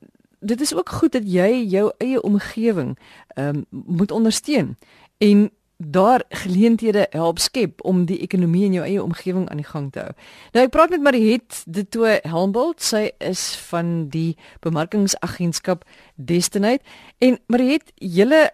dit 0.43 0.61
is 0.61 0.75
ook 0.75 0.89
goed 0.89 1.13
dat 1.13 1.27
jy 1.27 1.65
jou 1.71 1.91
eie 1.99 2.23
omgewing 2.23 2.99
ehm 3.35 3.63
um, 3.63 3.65
moet 3.71 4.11
ondersteun 4.11 4.77
en 5.19 5.51
daar 5.91 6.23
geleenthede 6.29 7.07
help 7.11 7.39
skep 7.39 7.85
om 7.85 8.05
die 8.05 8.19
ekonomie 8.19 8.65
in 8.65 8.73
jou 8.73 8.87
eie 8.87 9.03
omgewing 9.03 9.49
aan 9.51 9.57
die 9.57 9.67
gang 9.67 9.93
te 9.93 9.99
hou. 9.99 10.13
Nou 10.53 10.65
ek 10.67 10.71
praat 10.71 10.91
met 10.91 11.03
Mariet 11.03 11.63
de 11.67 11.89
Tooy 11.89 12.21
Helmbold, 12.23 12.83
sy 12.83 13.11
is 13.19 13.57
van 13.71 14.09
die 14.09 14.37
bemarkingsagentskap 14.61 15.85
Destinate 16.15 16.85
en 17.19 17.39
Mariet, 17.47 17.93
julle 17.97 18.51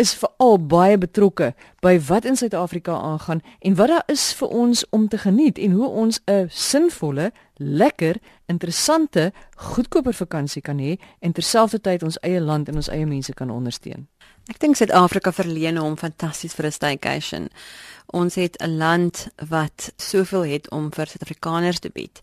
is 0.00 0.14
veral 0.16 0.56
baie 0.64 0.96
betrokke 0.98 1.50
by 1.84 1.98
wat 2.08 2.24
in 2.24 2.36
Suid-Afrika 2.36 2.94
aangaan 2.96 3.42
en 3.60 3.74
wat 3.76 3.92
daar 3.92 4.06
is 4.08 4.30
vir 4.38 4.48
ons 4.48 4.84
om 4.96 5.08
te 5.12 5.18
geniet 5.20 5.58
en 5.60 5.76
hoe 5.76 5.88
ons 5.88 6.20
'n 6.24 6.48
sinvolle, 6.48 7.32
lekker, 7.56 8.16
interessante, 8.46 9.32
goedkoper 9.56 10.14
vakansie 10.14 10.62
kan 10.62 10.78
hê 10.78 10.96
en 11.20 11.32
terselfdertyd 11.32 12.02
ons 12.02 12.18
eie 12.20 12.40
land 12.40 12.68
en 12.68 12.74
ons 12.74 12.88
eie 12.88 13.06
mense 13.06 13.32
kan 13.34 13.50
ondersteun. 13.50 14.08
Ek 14.48 14.58
dink 14.58 14.76
Suid-Afrika 14.76 15.32
verleen 15.32 15.76
hom 15.76 15.96
fantasties 15.96 16.54
vir 16.54 16.66
'n 16.66 16.72
staycation. 16.72 17.48
Ons 18.06 18.34
het 18.34 18.56
'n 18.62 18.76
land 18.76 19.28
wat 19.48 19.92
soveel 19.96 20.42
het 20.42 20.70
om 20.70 20.90
vir 20.92 21.06
Suid-Afrikaners 21.06 21.78
te 21.78 21.90
bied. 21.90 22.20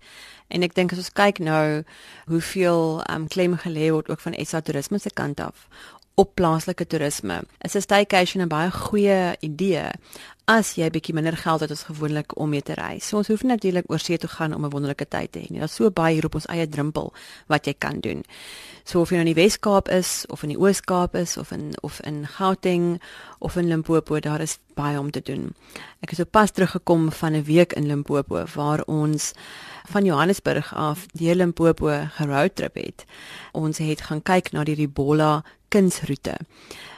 En 0.47 0.63
ek 0.63 0.75
dink 0.75 0.91
as 0.91 0.97
ons 0.97 1.11
kyk 1.11 1.39
nou 1.39 1.83
hoeveel 2.25 3.03
um 3.11 3.27
klem 3.27 3.57
gelê 3.57 3.91
word 3.91 4.09
ook 4.09 4.19
van 4.19 4.35
SA 4.45 4.61
toerisme 4.61 4.99
se 4.99 5.09
kant 5.09 5.39
af 5.39 5.67
op 6.17 6.35
plaaslike 6.35 6.87
toerisme. 6.87 7.41
Is 7.61 7.75
'n 7.75 7.81
staycation 7.81 8.41
'n 8.43 8.47
baie 8.47 8.71
goeie 8.71 9.35
idee 9.39 9.91
as 10.47 10.77
jy 10.79 10.87
bietjie 10.89 11.13
minder 11.13 11.35
geld 11.35 11.59
het 11.59 11.71
as 11.71 11.83
gewoonlik 11.83 12.37
om 12.39 12.49
mee 12.49 12.61
te 12.61 12.73
reis. 12.73 13.07
So 13.07 13.17
ons 13.17 13.27
hoef 13.27 13.43
natuurlik 13.43 13.89
oor 13.91 13.99
see 13.99 14.17
toe 14.17 14.29
gaan 14.29 14.53
om 14.55 14.65
'n 14.65 14.69
wonderlike 14.69 15.07
tyd 15.07 15.31
te 15.31 15.39
hê 15.39 15.49
nie. 15.49 15.59
Daar's 15.59 15.75
so 15.75 15.91
baie 15.91 16.13
hier 16.13 16.25
op 16.25 16.35
ons 16.35 16.45
eie 16.45 16.67
drempel 16.67 17.13
wat 17.47 17.65
jy 17.65 17.73
kan 17.77 17.99
doen. 17.99 18.23
So 18.83 19.01
of 19.01 19.09
jy 19.09 19.17
nou 19.17 19.27
in 19.27 19.33
die 19.33 19.41
Wes-Kaap 19.43 19.89
is 19.89 20.25
of 20.29 20.43
in 20.43 20.49
die 20.49 20.57
Oos-Kaap 20.57 21.15
is 21.15 21.37
of 21.37 21.51
in 21.51 21.73
of 21.81 21.99
in 21.99 22.25
Gauteng 22.27 23.01
of 23.39 23.55
in 23.55 23.67
Limpopo, 23.67 24.19
daar 24.19 24.41
is 24.41 24.59
baie 24.75 24.99
om 24.99 25.11
te 25.11 25.21
doen. 25.21 25.53
Ek 25.99 26.09
het 26.09 26.19
sopas 26.19 26.51
teruggekom 26.51 27.11
van 27.11 27.33
'n 27.33 27.43
week 27.43 27.73
in 27.73 27.87
Limpopo 27.87 28.45
waar 28.55 28.83
ons 28.85 29.33
van 29.87 30.05
Johannesburg 30.05 30.73
af 30.75 31.05
deur 31.11 31.35
Limpopo 31.35 32.07
geroadtrip 32.15 32.75
het. 32.75 33.05
Ons 33.51 33.77
het 33.77 34.01
gaan 34.01 34.21
kyk 34.21 34.51
na 34.51 34.63
die 34.63 34.75
Ribolla 34.75 35.43
kunsroete. 35.67 36.35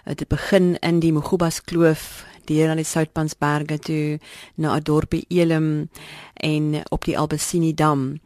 Dit 0.04 0.28
begin 0.28 0.76
in 0.80 1.00
die 1.00 1.14
Mogubas 1.14 1.62
Kloof 1.62 2.26
deur 2.50 2.70
aan 2.70 2.82
die 2.82 2.88
Soutpansberge 2.88 3.80
toe 3.80 4.20
na 4.56 4.76
'n 4.76 4.84
dorpie 4.84 5.26
Elim 5.28 5.90
en 6.34 6.82
op 6.90 7.06
die 7.06 7.18
Albesini 7.18 7.74
dam. 7.74 8.20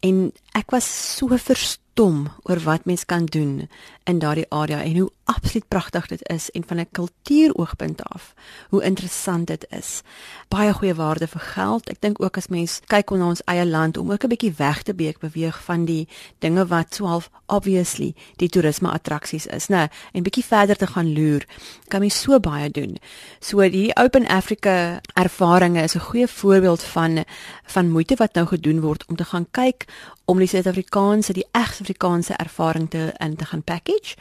En 0.00 0.32
ek 0.54 0.70
was 0.70 0.86
so 0.86 1.34
verstom 1.34 2.28
oor 2.46 2.60
wat 2.62 2.86
mens 2.86 3.04
kan 3.10 3.26
doen 3.26 3.66
in 4.06 4.18
daardie 4.22 4.46
area 4.54 4.82
en 4.82 4.96
hoe 4.98 5.10
absoluut 5.24 5.66
pragtig 5.68 6.06
dit 6.06 6.22
is 6.28 6.50
en 6.50 6.64
van 6.66 6.78
'n 6.80 6.88
kultuuroogpunt 6.92 8.02
af 8.04 8.34
hoe 8.68 8.82
interessant 8.82 9.46
dit 9.46 9.66
is. 9.70 10.02
Baie 10.48 10.72
goeie 10.72 10.94
waarde 10.94 11.26
vir 11.26 11.40
geld. 11.40 11.88
Ek 11.88 12.00
dink 12.00 12.22
ook 12.22 12.36
as 12.36 12.48
mens 12.48 12.80
kyk 12.86 13.10
na 13.10 13.26
ons 13.26 13.44
eie 13.44 13.66
land 13.66 13.96
om 13.96 14.12
ook 14.12 14.24
'n 14.24 14.28
bietjie 14.28 14.54
weg 14.56 14.82
te 14.82 14.94
beek 14.94 15.18
beweeg 15.18 15.62
van 15.64 15.84
die 15.84 16.08
dinge 16.38 16.66
wat 16.66 16.94
so 16.94 17.06
half 17.06 17.30
obviously 17.46 18.14
die 18.36 18.48
toerisme 18.48 18.90
attraksies 18.90 19.46
is, 19.46 19.66
né? 19.68 19.88
En 20.12 20.22
bietjie 20.22 20.44
verder 20.44 20.76
te 20.76 20.86
gaan 20.86 21.12
loer, 21.12 21.46
kan 21.88 22.00
mens 22.00 22.20
so 22.20 22.40
baie 22.40 22.70
doen. 22.70 22.96
So 23.40 23.68
die 23.68 23.96
Open 23.96 24.26
Africa 24.26 25.00
ervarings 25.14 25.82
is 25.82 25.94
'n 25.94 26.06
goeie 26.10 26.28
voorbeeld 26.28 26.82
van 26.82 27.24
van 27.64 27.90
moeite 27.90 28.14
wat 28.16 28.34
nou 28.34 28.46
gedoen 28.46 28.80
word 28.80 29.04
om 29.06 29.16
te 29.16 29.24
gaan 29.24 29.46
kyk 29.50 29.86
om 30.24 30.38
die 30.38 30.48
Suid-Afrikaanse, 30.48 31.32
die 31.36 31.46
egte 31.52 31.84
Afrikaanse 31.84 32.36
ervaring 32.40 32.88
te 32.90 33.12
in 33.20 33.36
te 33.36 33.44
gaan 33.44 33.62
package 33.62 34.14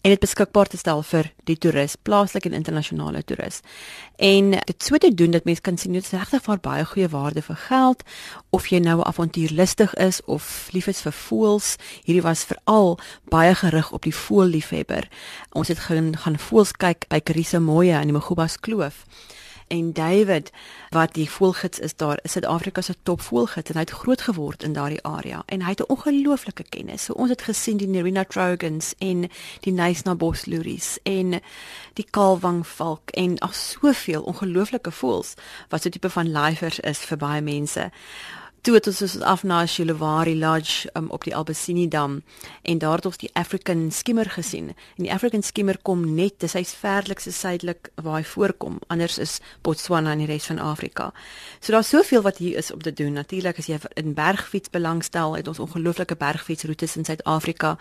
en 0.00 0.10
dit 0.14 0.20
beskikbaar 0.20 0.68
te 0.72 0.78
stel 0.80 1.02
vir 1.04 1.26
die 1.44 1.58
toerist, 1.60 1.98
plaaslike 2.08 2.48
en 2.48 2.56
internasionale 2.56 3.20
toerist. 3.28 3.66
En 4.16 4.54
dit 4.56 4.84
so 4.84 4.96
te 4.96 5.10
doen 5.14 5.34
dat 5.36 5.44
mense 5.44 5.60
kan 5.60 5.76
sien 5.76 5.92
dit 5.92 6.04
is 6.04 6.14
regtig 6.16 6.42
vir 6.46 6.62
baie 6.64 6.86
goeie 6.88 7.08
waarde 7.12 7.42
vir 7.44 7.58
geld 7.66 8.04
of 8.56 8.70
jy 8.72 8.80
nou 8.80 8.98
'n 9.00 9.08
avontuurlustig 9.08 9.94
is 9.94 10.22
of 10.24 10.68
lief 10.72 10.86
is 10.86 11.00
vir 11.00 11.12
voëls. 11.12 11.76
Hierdie 12.04 12.24
was 12.24 12.44
veral 12.44 12.98
baie 13.28 13.54
gerig 13.54 13.92
op 13.92 14.02
die 14.02 14.14
voëlliefhebber. 14.14 15.08
Ons 15.52 15.68
het 15.68 15.78
gaan 15.78 16.16
gaan 16.16 16.38
voëls 16.38 16.72
kyk 16.72 17.08
by 17.08 17.20
Karisa 17.20 17.58
Moya 17.58 18.00
in 18.00 18.06
die 18.06 18.16
Mogubas 18.16 18.56
Kloof 18.56 19.04
en 19.70 19.92
David 19.92 20.50
wat 20.88 21.14
die 21.14 21.30
voelgids 21.30 21.78
is 21.78 21.96
daar 21.96 22.18
is 22.22 22.32
Suid-Afrika 22.32 22.80
se 22.80 22.94
top 23.02 23.20
voelgids 23.20 23.70
en 23.70 23.78
hy 23.78 23.84
het 23.86 23.90
groot 24.02 24.20
geword 24.20 24.62
in 24.66 24.72
daardie 24.72 25.02
area 25.06 25.42
en 25.46 25.62
hy 25.62 25.68
het 25.68 25.80
'n 25.80 25.92
ongelooflike 25.94 26.64
kennis. 26.68 27.04
So 27.04 27.12
ons 27.12 27.30
het 27.30 27.42
gesien 27.42 27.76
die 27.76 27.88
Nerina 27.88 28.24
Trogans 28.24 28.94
en 28.98 29.30
die 29.60 29.72
Nysna 29.72 30.14
Bosluries 30.14 30.98
en 31.02 31.40
die 31.94 32.06
Kaalwang 32.10 32.66
valk 32.66 33.10
en 33.10 33.38
ag 33.38 33.54
soveel 33.54 34.22
ongelooflike 34.22 34.90
voels 34.90 35.34
wat 35.68 35.82
so 35.82 35.88
tipe 35.88 36.10
van 36.10 36.32
lifers 36.32 36.80
is 36.80 36.98
vir 36.98 37.16
baie 37.16 37.40
mense 37.40 37.90
toe 38.60 38.74
het 38.74 38.86
ons 38.90 39.00
ons 39.02 39.14
af 39.24 39.42
na 39.42 39.62
Shilovari 39.66 40.34
Lodge 40.38 40.90
um, 40.92 41.08
op 41.14 41.24
die 41.24 41.32
Albesini 41.36 41.86
dam 41.88 42.18
en 42.62 42.78
daar 42.78 43.00
het 43.00 43.06
ons 43.08 43.16
die 43.20 43.30
African 43.32 43.88
skimmer 43.90 44.28
gesien. 44.30 44.74
En 44.96 45.04
die 45.06 45.12
African 45.12 45.42
skimmer 45.42 45.78
kom 45.82 46.02
net, 46.14 46.36
dis 46.42 46.52
hy's 46.58 46.74
verdelikste 46.76 47.32
suidelik 47.32 47.88
waar 47.96 48.18
hy 48.18 48.26
voorkom. 48.28 48.76
Anders 48.92 49.16
is 49.18 49.38
Botswana 49.64 50.12
en 50.12 50.20
die 50.24 50.28
res 50.28 50.50
van 50.50 50.60
Afrika. 50.60 51.08
So 51.60 51.72
daar's 51.72 51.88
soveel 51.88 52.22
wat 52.26 52.42
hier 52.42 52.58
is 52.60 52.68
om 52.72 52.82
te 52.82 52.92
doen. 52.92 53.16
Natuurlik 53.16 53.58
as 53.62 53.70
jy 53.70 53.78
in 54.00 54.12
bergfiets 54.14 54.72
belangstel, 54.72 55.38
het 55.38 55.48
ons 55.48 55.62
ongelooflike 55.64 56.18
bergfietsroetes 56.20 56.98
in 57.00 57.08
Suid-Afrika. 57.08 57.76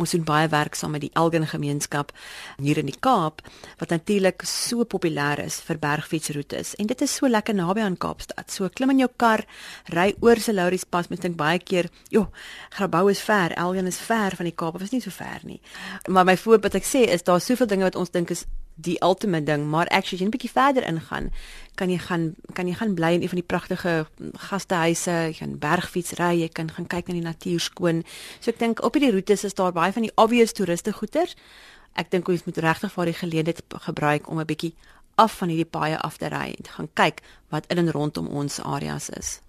Ons 0.00 0.16
doen 0.16 0.24
baie 0.24 0.48
werk 0.48 0.78
saam 0.78 0.96
met 0.96 1.04
die 1.04 1.12
Elgin 1.12 1.46
gemeenskap 1.46 2.14
hier 2.56 2.80
in 2.80 2.88
die 2.88 2.96
Kaap 3.00 3.44
wat 3.78 3.92
natuurlik 3.92 4.46
so 4.48 4.88
populêr 4.88 5.44
is 5.44 5.60
vir 5.68 5.78
bergfietsroetes. 5.82 6.74
En 6.80 6.88
dit 6.88 7.04
is 7.04 7.20
so 7.20 7.28
lekker 7.28 7.54
naby 7.54 7.84
aan 7.84 8.00
Kaapstad. 8.00 8.48
So 8.48 8.72
klim 8.72 8.94
in 8.96 9.04
jou 9.04 9.10
kar, 9.20 9.44
ry 9.92 10.13
oor 10.20 10.40
se 10.40 10.52
Lauries 10.52 10.84
pas 10.84 11.08
met 11.08 11.20
dink 11.20 11.36
baie 11.36 11.58
keer, 11.58 11.88
joh, 12.10 12.28
Grabouw 12.70 13.08
is 13.08 13.20
ver, 13.20 13.52
Elgin 13.56 13.86
is 13.86 13.98
ver 13.98 14.36
van 14.36 14.44
die 14.44 14.54
Kaap, 14.54 14.80
is 14.80 14.90
nie 14.90 15.00
so 15.00 15.10
ver 15.10 15.40
nie. 15.42 15.60
Maar 16.08 16.24
my 16.24 16.36
voorbeeld 16.36 16.72
wat 16.72 16.82
ek 16.82 16.88
sê 16.88 17.06
is 17.08 17.22
daar 17.22 17.40
soveel 17.40 17.66
dinge 17.66 17.84
wat 17.84 17.96
ons 17.96 18.10
dink 18.10 18.30
is 18.30 18.46
die 18.74 18.96
ultimate 19.02 19.44
ding, 19.46 19.68
maar 19.70 19.86
actually 19.86 20.18
jy 20.18 20.26
'n 20.26 20.34
bietjie 20.34 20.50
verder 20.50 20.82
ingaan, 20.82 21.30
kan 21.74 21.90
jy 21.90 21.98
gaan 21.98 22.34
kan 22.54 22.66
jy 22.66 22.74
gaan 22.74 22.94
bly 22.94 23.12
in 23.14 23.22
een 23.22 23.28
van 23.28 23.38
die 23.38 23.46
pragtige 23.46 24.06
gastehuise, 24.50 25.30
jy 25.30 25.36
kan 25.38 25.58
bergfiets 25.58 26.12
ry, 26.18 26.40
jy 26.40 26.48
kan 26.48 26.70
gaan 26.70 26.86
kyk 26.86 27.06
na 27.08 27.14
die 27.14 27.22
natuur 27.22 27.60
skoon. 27.60 28.04
So 28.40 28.50
ek 28.50 28.58
dink 28.58 28.82
op 28.82 28.94
hierdie 28.94 29.12
roetes 29.12 29.44
is 29.44 29.54
daar 29.54 29.72
baie 29.72 29.92
van 29.92 30.02
die 30.02 30.12
obvious 30.16 30.52
toeriste 30.52 30.92
goeder. 30.92 31.28
Ek 31.94 32.10
dink 32.10 32.28
ons 32.28 32.44
moet 32.44 32.58
regtig 32.58 32.92
vir 32.92 33.04
die 33.04 33.14
geleentheid 33.14 33.62
gebruik 33.70 34.28
om 34.28 34.40
'n 34.40 34.46
bietjie 34.46 34.74
af 35.14 35.36
van 35.38 35.48
hierdie 35.48 35.70
paaie 35.70 35.98
af 35.98 36.16
te 36.16 36.28
ry 36.28 36.54
en 36.54 36.70
gaan 36.76 36.88
kyk 36.94 37.22
wat 37.54 37.66
in 37.66 37.78
en 37.78 37.90
rondom 37.90 38.26
ons 38.26 38.60
areas 38.60 39.10
is. 39.10 39.40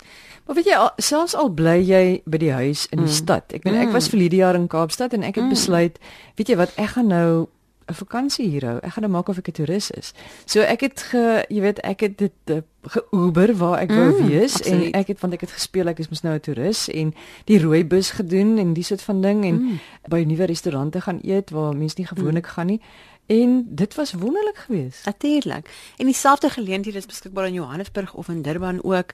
Maar 0.45 0.55
weet 0.55 0.69
jy 0.69 0.77
selfs 1.01 1.35
al 1.35 1.49
bly 1.49 1.79
jy 1.81 2.21
by 2.25 2.37
die 2.37 2.53
huis 2.53 2.85
in 2.91 3.01
die 3.01 3.09
mm. 3.09 3.17
stad. 3.17 3.53
Ek 3.53 3.65
bedoel 3.65 3.87
ek 3.87 3.95
was 3.95 4.05
mm. 4.07 4.11
vir 4.11 4.19
hierdie 4.19 4.43
jaar 4.43 4.55
in 4.55 4.67
Kaapstad 4.69 5.13
en 5.17 5.25
ek 5.25 5.39
het 5.39 5.47
mm. 5.47 5.55
besluit, 5.55 5.99
weet 6.37 6.53
jy 6.53 6.57
wat, 6.59 6.75
ek 6.77 6.97
gaan 6.97 7.09
nou 7.09 7.47
'n 7.85 7.93
vakansie 7.93 8.47
hier 8.49 8.65
hou. 8.65 8.77
Ek 8.81 8.95
gaan 8.95 9.05
nou 9.05 9.11
maak 9.13 9.27
of 9.29 9.37
ek 9.37 9.49
'n 9.49 9.51
toerist 9.51 9.91
is. 9.97 10.13
So 10.45 10.61
ek 10.61 10.81
het 10.81 11.01
ge, 11.01 11.45
jy 11.49 11.61
weet, 11.61 11.79
ek 11.79 11.99
het 11.99 12.17
dit 12.17 12.33
uh, 12.49 12.61
ge-Uber 12.81 13.55
waar 13.57 13.79
ek 13.79 13.89
mm, 13.89 13.95
wou 13.95 14.25
wees 14.25 14.53
absoluut. 14.53 14.93
en 14.93 14.99
ek 15.01 15.07
het 15.07 15.19
want 15.19 15.33
ek 15.33 15.41
het 15.41 15.51
gespeel 15.51 15.87
ek 15.87 15.99
is 15.99 16.09
mos 16.09 16.21
nou 16.21 16.33
'n 16.33 16.39
toerist 16.39 16.89
en 16.89 17.13
die 17.45 17.59
rooi 17.61 17.85
bus 17.85 18.11
gedoen 18.11 18.57
en 18.57 18.73
die 18.73 18.83
soort 18.83 19.01
van 19.01 19.21
ding 19.21 19.45
en 19.45 19.61
mm. 19.61 19.79
by 20.09 20.23
nuwe 20.25 20.45
restaurante 20.45 21.01
gaan 21.01 21.19
eet 21.21 21.49
waar 21.49 21.75
mense 21.75 21.95
nie 21.97 22.07
gewoonlik 22.07 22.45
mm. 22.45 22.51
gaan 22.51 22.67
nie. 22.67 22.81
En 23.25 23.65
dit 23.69 23.95
was 23.95 24.13
wonderlik 24.13 24.57
geweest. 24.57 25.05
Natuurlik. 25.05 25.69
En 25.97 26.05
dieselfde 26.05 26.49
geleenthede 26.49 26.97
is 26.97 27.05
beskikbaar 27.05 27.47
in 27.47 27.53
Johannesburg 27.53 28.13
of 28.13 28.27
in 28.27 28.41
Durban 28.41 28.83
ook. 28.83 29.11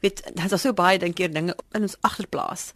Weet, 0.00 0.30
daar's 0.34 0.60
so 0.60 0.72
baie 0.72 0.98
dink 0.98 1.14
keer 1.14 1.32
dinge 1.32 1.56
in 1.70 1.80
ons 1.80 1.96
agterplaas. 2.00 2.72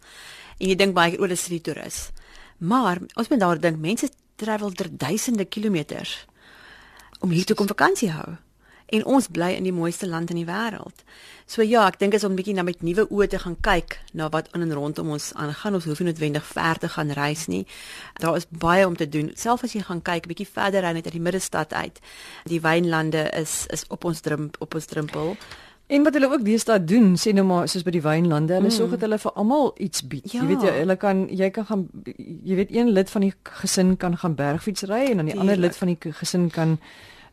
En 0.57 0.67
jy 0.67 0.75
dink 0.75 0.93
baie 0.93 1.19
oor 1.19 1.27
dis 1.27 1.47
die 1.49 1.61
toerist. 1.61 2.11
Maar 2.57 3.01
ons 3.13 3.27
moet 3.27 3.39
daar 3.39 3.59
dink 3.59 3.77
mense 3.77 4.09
travel 4.35 4.71
ter 4.71 4.89
duisende 4.97 5.45
kilometers 5.45 6.25
om 7.19 7.29
hier 7.29 7.45
te 7.45 7.53
kom 7.53 7.67
vakansie 7.67 8.11
hou 8.11 8.37
en 8.87 9.05
ons 9.05 9.27
bly 9.27 9.51
in 9.57 9.65
die 9.67 9.73
mooiste 9.75 10.07
land 10.07 10.31
in 10.31 10.39
die 10.39 10.47
wêreld. 10.47 11.03
So 11.47 11.63
ja, 11.63 11.85
ek 11.87 11.99
dink 11.99 12.13
is 12.13 12.23
om 12.23 12.31
'n 12.31 12.35
bietjie 12.35 12.55
na 12.55 12.63
met 12.63 12.81
nuwe 12.81 13.07
oë 13.09 13.27
te 13.27 13.39
gaan 13.39 13.55
kyk 13.61 13.99
na 14.13 14.29
wat 14.29 14.49
in 14.53 14.61
en 14.61 14.73
rondom 14.73 15.09
ons 15.09 15.33
aangaan. 15.33 15.73
Ons 15.73 15.85
hoef 15.85 15.99
nie 15.99 16.11
noodwendig 16.11 16.45
ver 16.45 16.77
te 16.77 16.89
gaan 16.89 17.11
reis 17.11 17.47
nie. 17.47 17.65
Daar 18.19 18.35
is 18.35 18.47
baie 18.49 18.87
om 18.87 18.95
te 18.95 19.09
doen. 19.09 19.31
Selfs 19.35 19.63
as 19.63 19.73
jy 19.73 19.81
gaan 19.81 20.01
kyk 20.01 20.27
bietjie 20.27 20.47
verder 20.47 20.81
net 20.93 21.05
uit 21.05 21.13
die 21.13 21.21
middestad 21.21 21.73
uit. 21.73 21.99
Die 22.45 22.61
wynlande 22.61 23.29
is 23.31 23.65
is 23.69 23.85
op 23.87 24.03
ons 24.05 24.19
drempel 24.21 24.55
op 24.59 24.75
ons 24.75 24.85
drempel. 24.85 25.37
En 25.87 26.03
wat 26.03 26.13
hulle 26.13 26.27
ook 26.31 26.43
deesdae 26.43 26.83
doen, 26.83 27.13
sê 27.15 27.31
nou 27.31 27.45
maar 27.47 27.67
soos 27.71 27.85
by 27.87 27.93
die 27.95 28.03
wynlande, 28.03 28.57
hulle 28.57 28.67
mm. 28.67 28.75
sorg 28.75 28.89
dat 28.97 29.05
hulle 29.05 29.17
vir 29.23 29.31
almal 29.39 29.69
iets 29.79 30.03
bied. 30.03 30.25
Ja. 30.33 30.41
Jy 30.41 30.47
weet 30.47 30.65
jy, 30.67 30.73
hulle 30.81 30.97
kan 30.99 31.21
jy 31.31 31.47
kan 31.55 31.65
gaan 31.65 31.85
jy 32.17 32.57
weet 32.59 32.73
een 32.75 32.91
lid 32.91 33.09
van 33.09 33.23
die 33.23 33.33
gesin 33.61 33.93
kan 33.97 34.17
gaan 34.17 34.35
bergfiets 34.35 34.83
ry 34.91 35.05
en 35.05 35.21
dan 35.21 35.29
die 35.31 35.37
Tuurlijk. 35.37 35.39
ander 35.39 35.61
lid 35.63 35.77
van 35.79 35.93
die 35.93 36.13
gesin 36.19 36.49
kan 36.51 36.75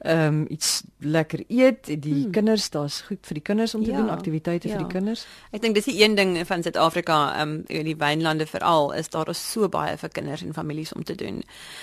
ehm 0.04 0.26
um, 0.26 0.44
iets 0.48 0.82
lekker 0.98 1.44
eet, 1.48 1.86
die 1.86 2.12
hmm. 2.12 2.30
kinders, 2.30 2.68
daar's 2.70 3.00
goed 3.06 3.24
vir 3.24 3.38
die 3.38 3.42
kinders 3.44 3.74
om 3.74 3.84
te 3.84 3.90
ja, 3.90 3.96
doen, 3.96 4.10
aktiwiteite 4.12 4.68
ja. 4.68 4.76
vir 4.76 4.84
die 4.84 4.92
kinders. 4.92 5.22
Ek 5.52 5.62
dink 5.64 5.76
dis 5.76 5.88
die 5.88 5.96
een 6.02 6.16
ding 6.18 6.34
van 6.44 6.64
Suid-Afrika, 6.64 7.16
ehm 7.38 7.54
um, 7.68 7.84
die 7.88 7.96
wynlande 7.96 8.44
veral, 8.48 8.92
is 8.92 9.08
daar 9.12 9.30
is 9.32 9.40
so 9.40 9.68
baie 9.72 9.96
vir 10.00 10.12
kinders 10.12 10.44
en 10.44 10.52
families 10.56 10.92
om 10.92 11.04
te 11.04 11.16
doen. 11.16 11.40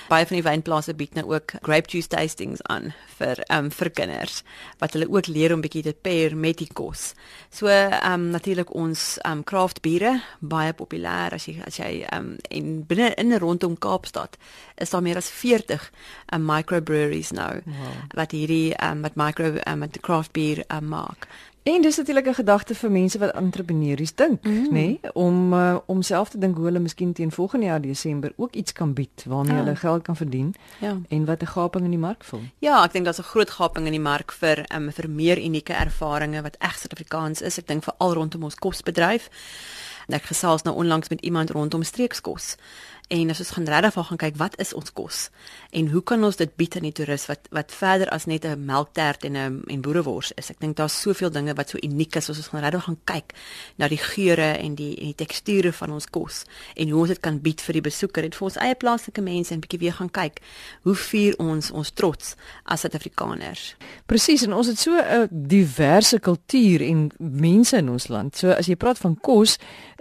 Baie 0.10 0.28
van 0.30 0.38
die 0.38 0.46
wynplase 0.46 0.94
bied 0.98 1.18
nou 1.18 1.26
ook 1.34 1.56
grape 1.66 1.90
juice 1.90 2.12
tastings 2.14 2.62
aan 2.70 2.92
vir 3.18 3.42
ehm 3.48 3.72
um, 3.72 3.72
vir 3.72 3.90
kinders 3.90 4.44
wat 4.78 4.94
hulle 4.94 5.10
ook 5.10 5.28
leer 5.28 5.54
om 5.54 5.66
bietjie 5.66 5.84
te 5.90 5.96
pair 5.98 6.38
met 6.38 6.62
die 6.62 6.70
kos. 6.70 7.16
So 7.50 7.74
ehm 7.74 8.06
um, 8.14 8.30
natuurlik 8.38 8.76
ons 8.78 9.18
ehm 9.24 9.42
um, 9.42 9.44
craft 9.44 9.82
biere 9.82 10.20
baie 10.40 10.78
populêr 10.78 11.34
as 11.34 11.50
jy 11.50 11.58
as 11.66 11.82
jy 11.82 12.06
ehm 12.06 12.36
um, 12.36 12.38
en 12.54 12.86
binne 12.86 13.10
in 13.18 13.34
rondom 13.42 13.78
Kaapstad 13.82 14.38
is 14.78 14.94
daar 14.94 15.02
meer 15.02 15.18
as 15.18 15.30
40 15.30 15.90
um, 16.34 16.46
microbreweries 16.46 17.34
nou. 17.34 17.52
Wow 17.66 18.11
wat 18.14 18.32
hierdie 18.32 18.74
um, 18.84 19.02
wat 19.02 19.16
micro 19.16 19.56
um, 19.68 19.80
met 19.80 20.00
craft 20.00 20.32
beer 20.32 20.64
um, 20.68 20.88
maak. 20.88 21.28
En 21.64 21.82
dis 21.82 21.98
natuurlik 21.98 22.28
'n 22.28 22.34
gedagte 22.34 22.76
vir 22.76 22.92
mense 22.92 23.18
wat 23.18 23.32
entrepreneurs 23.32 24.16
dink, 24.16 24.44
mm. 24.44 24.64
nê, 24.64 24.70
nee? 24.70 25.00
om 25.14 25.54
uh, 25.54 25.78
om 25.86 26.02
self 26.02 26.30
te 26.30 26.38
dink 26.38 26.56
hoe 26.56 26.66
hulle 26.66 26.80
miskien 26.80 27.14
teen 27.14 27.32
volgende 27.32 27.66
jaar 27.66 27.82
Desember 27.82 28.34
ook 28.36 28.54
iets 28.54 28.72
kan 28.72 28.94
bied 28.94 29.24
waarmee 29.28 29.56
ja. 29.56 29.64
hulle 29.64 29.76
geld 29.76 30.02
kan 30.02 30.16
verdien. 30.16 30.56
Ja. 30.80 30.98
En 31.08 31.26
wat 31.26 31.42
'n 31.42 31.46
gaping 31.46 31.84
in 31.84 31.90
die 31.90 32.00
mark 32.00 32.24
vul. 32.24 32.42
Ja, 32.60 32.84
ek 32.84 32.92
dink 32.92 33.06
daar's 33.06 33.20
'n 33.20 33.24
groot 33.34 33.50
gaping 33.50 33.86
in 33.86 33.92
die 33.92 34.02
mark 34.02 34.32
vir 34.32 34.66
um, 34.76 34.92
vir 34.92 35.10
meer 35.10 35.38
unieke 35.38 35.74
ervarings 35.74 36.42
wat 36.42 36.56
reg 36.60 36.78
Suid-Afrikaans 36.78 37.42
is. 37.42 37.58
Ek 37.58 37.68
dink 37.68 37.84
veral 37.84 38.14
rondom 38.14 38.44
ons 38.44 38.56
kosbedryf. 38.56 39.30
Ek 40.08 40.24
gesels 40.24 40.62
nou 40.62 40.76
onlangs 40.76 41.10
met 41.10 41.22
iemand 41.22 41.50
rondom 41.50 41.84
streekskos 41.84 42.56
En 43.12 43.30
as 43.30 43.42
ons 43.44 43.50
gaan 43.58 43.68
regtig 43.68 43.94
van 43.94 44.06
gaan 44.08 44.20
kyk 44.22 44.38
wat 44.40 44.54
is 44.64 44.72
ons 44.74 44.94
kos 44.96 45.18
en 45.76 45.90
hoe 45.92 46.02
kan 46.04 46.24
ons 46.24 46.38
dit 46.40 46.52
bied 46.56 46.76
aan 46.76 46.86
die 46.88 46.94
toerist 46.96 47.28
wat 47.28 47.50
wat 47.52 47.74
verder 47.76 48.08
as 48.16 48.26
net 48.26 48.46
'n 48.46 48.66
melktert 48.66 49.26
en 49.28 49.36
'n 49.38 49.64
en 49.68 49.82
boerewors 49.82 50.32
is. 50.36 50.50
Ek 50.50 50.60
dink 50.60 50.78
daar's 50.78 51.02
soveel 51.02 51.32
dinge 51.32 51.54
wat 51.54 51.70
so 51.70 51.78
uniek 51.84 52.16
is 52.16 52.30
as 52.30 52.38
ons 52.38 52.48
gaan 52.48 52.62
regtig 52.62 52.84
gaan 52.84 53.00
kyk 53.04 53.34
na 53.78 53.88
die 53.88 53.98
geure 53.98 54.58
en 54.58 54.76
die 54.76 54.96
en 54.96 55.06
die 55.12 55.16
teksture 55.16 55.74
van 55.74 55.92
ons 55.92 56.06
kos 56.06 56.44
en 56.76 56.90
hoe 56.90 57.00
ons 57.00 57.08
dit 57.08 57.20
kan 57.20 57.40
bied 57.40 57.62
vir 57.62 57.74
die 57.74 57.82
besoeker 57.82 58.24
en 58.24 58.32
vir 58.32 58.46
ons 58.46 58.58
eie 58.58 58.76
plaaslike 58.76 59.22
mense 59.22 59.54
en 59.54 59.60
bietjie 59.60 59.80
weer 59.80 59.94
gaan 59.94 60.12
kyk 60.12 60.42
hoe 60.84 60.96
vier 60.96 61.36
ons 61.40 61.72
ons 61.72 61.92
trots 61.92 62.36
as 62.66 62.80
Suid-Afrikaners. 62.80 63.76
Presies 64.06 64.44
en 64.44 64.54
ons 64.54 64.68
het 64.68 64.80
so 64.80 64.96
'n 64.96 65.28
diverse 65.32 66.20
kultuur 66.20 66.82
en 66.82 67.12
mense 67.18 67.78
in 67.78 67.90
ons 67.90 68.08
land. 68.08 68.36
So 68.36 68.52
as 68.52 68.68
jy 68.68 68.76
praat 68.76 68.98
van 68.98 69.16
kos, 69.20 69.58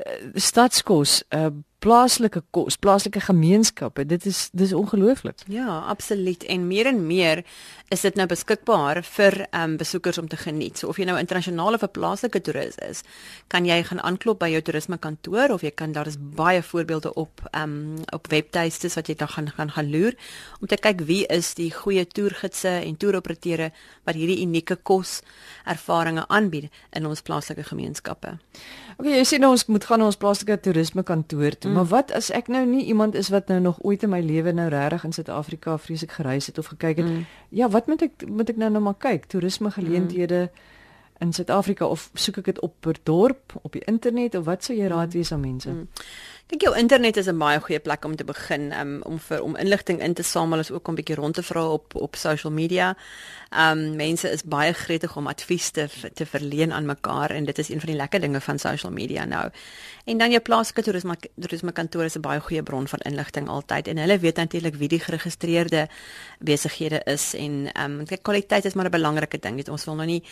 uh, 0.07 0.13
stadskos, 0.35 1.23
uh, 1.35 1.51
plaaslike 1.81 2.43
kos, 2.53 2.77
plaaslike 2.77 3.21
gemeenskappe. 3.25 4.05
Dit 4.07 4.27
is 4.29 4.49
dis 4.53 4.73
ongelooflik. 4.77 5.45
Ja, 5.49 5.79
absoluut. 5.89 6.45
En 6.45 6.67
meer 6.67 6.87
en 6.87 7.07
meer 7.07 7.45
is 7.89 8.05
dit 8.05 8.15
nou 8.15 8.27
beskikbaar 8.31 9.03
vir 9.07 9.39
ehm 9.51 9.73
um, 9.73 9.77
besoekers 9.81 10.19
om 10.19 10.29
te 10.29 10.37
geniet. 10.37 10.79
So 10.79 10.89
of 10.93 10.99
jy 11.01 11.07
nou 11.09 11.17
internasionale 11.19 11.79
of 11.81 11.91
plaaslike 11.91 12.41
toerist 12.45 12.81
is, 12.85 13.03
kan 13.49 13.67
jy 13.67 13.81
gaan 13.89 14.03
aanklop 14.05 14.39
by 14.43 14.51
jou 14.53 14.61
toerisme 14.63 14.99
kantoor 14.99 15.55
of 15.57 15.65
jy 15.65 15.73
kan 15.75 15.93
daar 15.97 16.07
is 16.07 16.19
baie 16.21 16.63
voorbeelde 16.63 17.15
op 17.15 17.43
ehm 17.51 17.63
um, 17.63 18.05
op 18.13 18.29
webtuistes 18.31 18.95
wat 18.99 19.09
jy 19.09 19.15
dan 19.15 19.29
gaan 19.29 19.51
gaan 19.51 19.71
gaan 19.71 19.91
loer 19.91 20.15
om 20.61 20.67
te 20.69 20.77
kyk 20.77 21.01
wie 21.09 21.25
is 21.27 21.55
die 21.55 21.71
goeie 21.75 22.05
toergidse 22.07 22.69
en 22.69 22.97
toeroperateurs 22.97 23.73
wat 24.05 24.15
hierdie 24.15 24.41
unieke 24.45 24.77
kos 24.77 25.21
ervarings 25.65 26.27
aanbied 26.29 26.69
in 26.97 27.07
ons 27.07 27.23
plaaslike 27.23 27.65
gemeenskappe. 27.69 28.37
Okay, 28.99 29.17
jy 29.17 29.25
sê 29.25 29.39
nou 29.41 29.53
ons 29.55 29.67
moet 29.73 29.85
gaan 29.89 30.03
na 30.03 30.09
ons 30.11 30.19
plaaslike 30.21 30.59
toerisme 30.65 31.05
kantoor 31.07 31.57
toe, 31.57 31.70
mm. 31.71 31.77
maar 31.79 31.89
wat 31.91 32.13
as 32.13 32.31
ek 32.35 32.49
nou 32.53 32.65
nie 32.67 32.85
iemand 32.85 33.15
is 33.15 33.29
wat 33.29 33.49
nou 33.49 33.61
nog 33.61 33.79
ooit 33.83 34.03
in 34.03 34.13
my 34.13 34.21
lewe 34.21 34.53
nou 34.53 34.69
regtig 34.69 35.05
in 35.05 35.13
Suid-Afrika 35.13 35.79
vreeslik 35.79 36.13
gereis 36.19 36.47
het 36.47 36.59
of 36.59 36.67
gekyk 36.67 36.97
het. 36.97 37.07
Mm. 37.07 37.27
Ja, 37.49 37.69
wat 37.69 37.87
moet 37.87 38.03
ek 38.03 38.27
moet 38.27 38.51
ek 38.51 38.57
nou 38.57 38.71
nou 38.71 38.83
maar 38.83 38.99
kyk? 38.99 39.27
Toerisme 39.31 39.71
geleenthede 39.71 40.41
mm. 40.51 40.59
in 41.27 41.33
Suid-Afrika 41.33 41.87
of 41.87 42.11
soek 42.15 42.43
ek 42.43 42.45
dit 42.45 42.61
op 42.61 42.75
per 42.81 42.99
dorp, 43.03 43.55
op 43.63 43.73
die 43.73 43.85
internet 43.85 44.35
of 44.35 44.45
wat 44.45 44.65
sou 44.65 44.77
jy 44.79 44.87
raad 44.91 45.13
mm. 45.13 45.17
wees 45.19 45.33
aan 45.33 45.41
mense? 45.41 45.71
Mm. 45.71 45.89
Dink 46.51 46.65
jou 46.67 46.73
internet 46.75 47.17
is 47.17 47.29
'n 47.29 47.39
baie 47.39 47.61
goeie 47.61 47.79
plek 47.79 48.05
om 48.05 48.17
te 48.17 48.25
begin 48.25 48.73
um, 48.73 49.03
om 49.03 49.19
vir 49.19 49.43
om 49.43 49.57
inligting 49.57 50.01
in 50.03 50.15
te 50.15 50.23
samel 50.23 50.59
is 50.59 50.71
ook 50.71 50.89
om 50.89 50.95
'n 50.95 50.97
bietjie 50.97 51.15
rond 51.15 51.35
te 51.35 51.43
vra 51.43 51.69
op 51.69 51.95
op 51.95 52.17
social 52.17 52.53
media. 52.53 52.97
Um 53.51 53.97
mense 53.97 54.31
is 54.31 54.43
baie 54.43 54.73
gretig 54.73 55.17
om 55.17 55.27
advies 55.27 55.71
te 55.71 55.89
te 56.15 56.27
verleen 56.27 56.73
aan 56.73 56.87
mekaar 56.87 57.31
en 57.31 57.45
dit 57.45 57.59
is 57.59 57.69
een 57.69 57.81
van 57.81 57.89
die 57.89 57.97
lekker 57.97 58.21
dinge 58.21 58.41
van 58.41 58.59
social 58.59 58.93
media 58.93 59.25
nou. 59.25 59.51
En 60.05 60.19
dan 60.19 60.31
jou 60.31 60.41
plaaslike 60.41 60.83
toerisme 60.83 61.17
toerisme 61.41 61.73
kantoor 61.73 62.05
is 62.05 62.17
'n 62.17 62.21
baie 62.21 62.41
goeie 62.41 62.63
bron 62.63 62.89
van 62.89 62.99
inligting 62.99 63.49
altyd 63.49 63.89
en 63.89 63.97
hulle 63.97 64.19
weet 64.19 64.37
natuurlik 64.37 64.75
wie 64.75 64.89
die 64.89 65.01
geregistreerde 65.01 65.89
besighede 66.39 67.01
is 67.05 67.35
en 67.35 67.71
um 67.83 68.07
kyk 68.07 68.23
kwaliteit 68.23 68.65
is 68.65 68.75
maar 68.75 68.87
'n 68.87 68.91
belangrike 68.91 69.39
ding. 69.39 69.57
Dit 69.57 69.69
ons 69.69 69.85
wil 69.85 69.95
nou 69.95 70.07
nie 70.07 70.23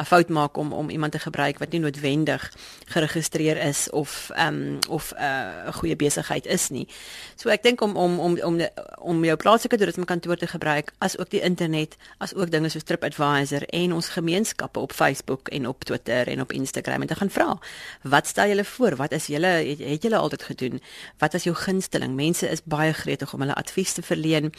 'n 0.00 0.04
fout 0.04 0.28
maak 0.28 0.56
om 0.56 0.72
om 0.72 0.90
iemand 0.90 1.12
te 1.12 1.18
gebruik 1.18 1.58
wat 1.58 1.70
nie 1.70 1.80
noodwendig 1.80 2.52
geregistreer 2.86 3.56
is 3.56 3.90
of 3.90 4.30
um 4.36 4.78
of 4.88 5.12
'n 5.12 5.22
uh, 5.22 5.67
'n 5.68 5.72
goeie 5.72 5.96
besigheid 5.96 6.46
is 6.46 6.68
nie. 6.70 6.88
So 7.36 7.48
ek 7.48 7.62
dink 7.62 7.80
om 7.80 7.96
om 7.96 8.18
om 8.20 8.38
om 8.40 8.60
om 8.98 9.24
jou 9.24 9.36
plaaslike 9.36 9.76
toerisme 9.76 10.04
kantoor 10.04 10.36
te 10.36 10.46
gebruik 10.46 10.92
as 10.98 11.18
ook 11.18 11.30
die 11.30 11.40
internet, 11.40 11.96
as 12.18 12.34
ook 12.34 12.50
dinge 12.50 12.68
soos 12.68 12.82
TripAdvisor 12.82 13.62
en 13.62 13.92
ons 13.92 14.08
gemeenskappe 14.08 14.78
op 14.78 14.92
Facebook 14.92 15.48
en 15.48 15.68
op 15.68 15.84
Twitter 15.84 16.28
en 16.28 16.40
op 16.40 16.52
Instagram 16.52 17.00
en 17.00 17.06
te 17.06 17.14
gaan 17.14 17.30
vra. 17.30 17.58
Wat 18.02 18.26
stel 18.26 18.48
julle 18.48 18.64
voor? 18.64 18.96
Wat 18.96 19.12
is 19.12 19.26
julle 19.26 19.46
het, 19.46 19.78
het 19.78 20.02
julle 20.02 20.16
altyd 20.16 20.42
gedoen? 20.42 20.82
Wat 21.18 21.34
is 21.34 21.44
jou 21.44 21.56
gunsteling? 21.56 22.14
Mense 22.14 22.48
is 22.48 22.64
baie 22.64 22.92
gretig 22.92 23.34
om 23.34 23.40
hulle 23.40 23.54
advies 23.54 23.92
te 23.92 24.02
verleen 24.02 24.52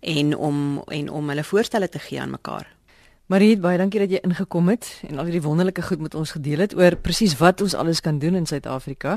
en 0.00 0.36
om 0.36 0.82
en 0.86 1.10
om 1.10 1.28
hulle 1.28 1.44
voorstelle 1.44 1.88
te 1.88 1.98
gee 1.98 2.20
aan 2.20 2.30
mekaar. 2.30 2.75
Marie, 3.26 3.56
baie 3.58 3.74
dankie 3.74 3.98
dat 3.98 4.12
jy 4.14 4.20
ingekom 4.22 4.68
het 4.70 4.84
en 5.08 5.18
al 5.18 5.26
hierdie 5.26 5.42
wonderlike 5.42 5.82
goed 5.82 5.98
met 5.98 6.12
ons 6.14 6.30
gedeel 6.36 6.60
het 6.62 6.76
oor 6.78 6.94
presies 6.94 7.32
wat 7.40 7.58
ons 7.64 7.72
alles 7.74 7.98
kan 7.98 8.20
doen 8.22 8.36
in 8.38 8.46
Suid-Afrika. 8.46 9.16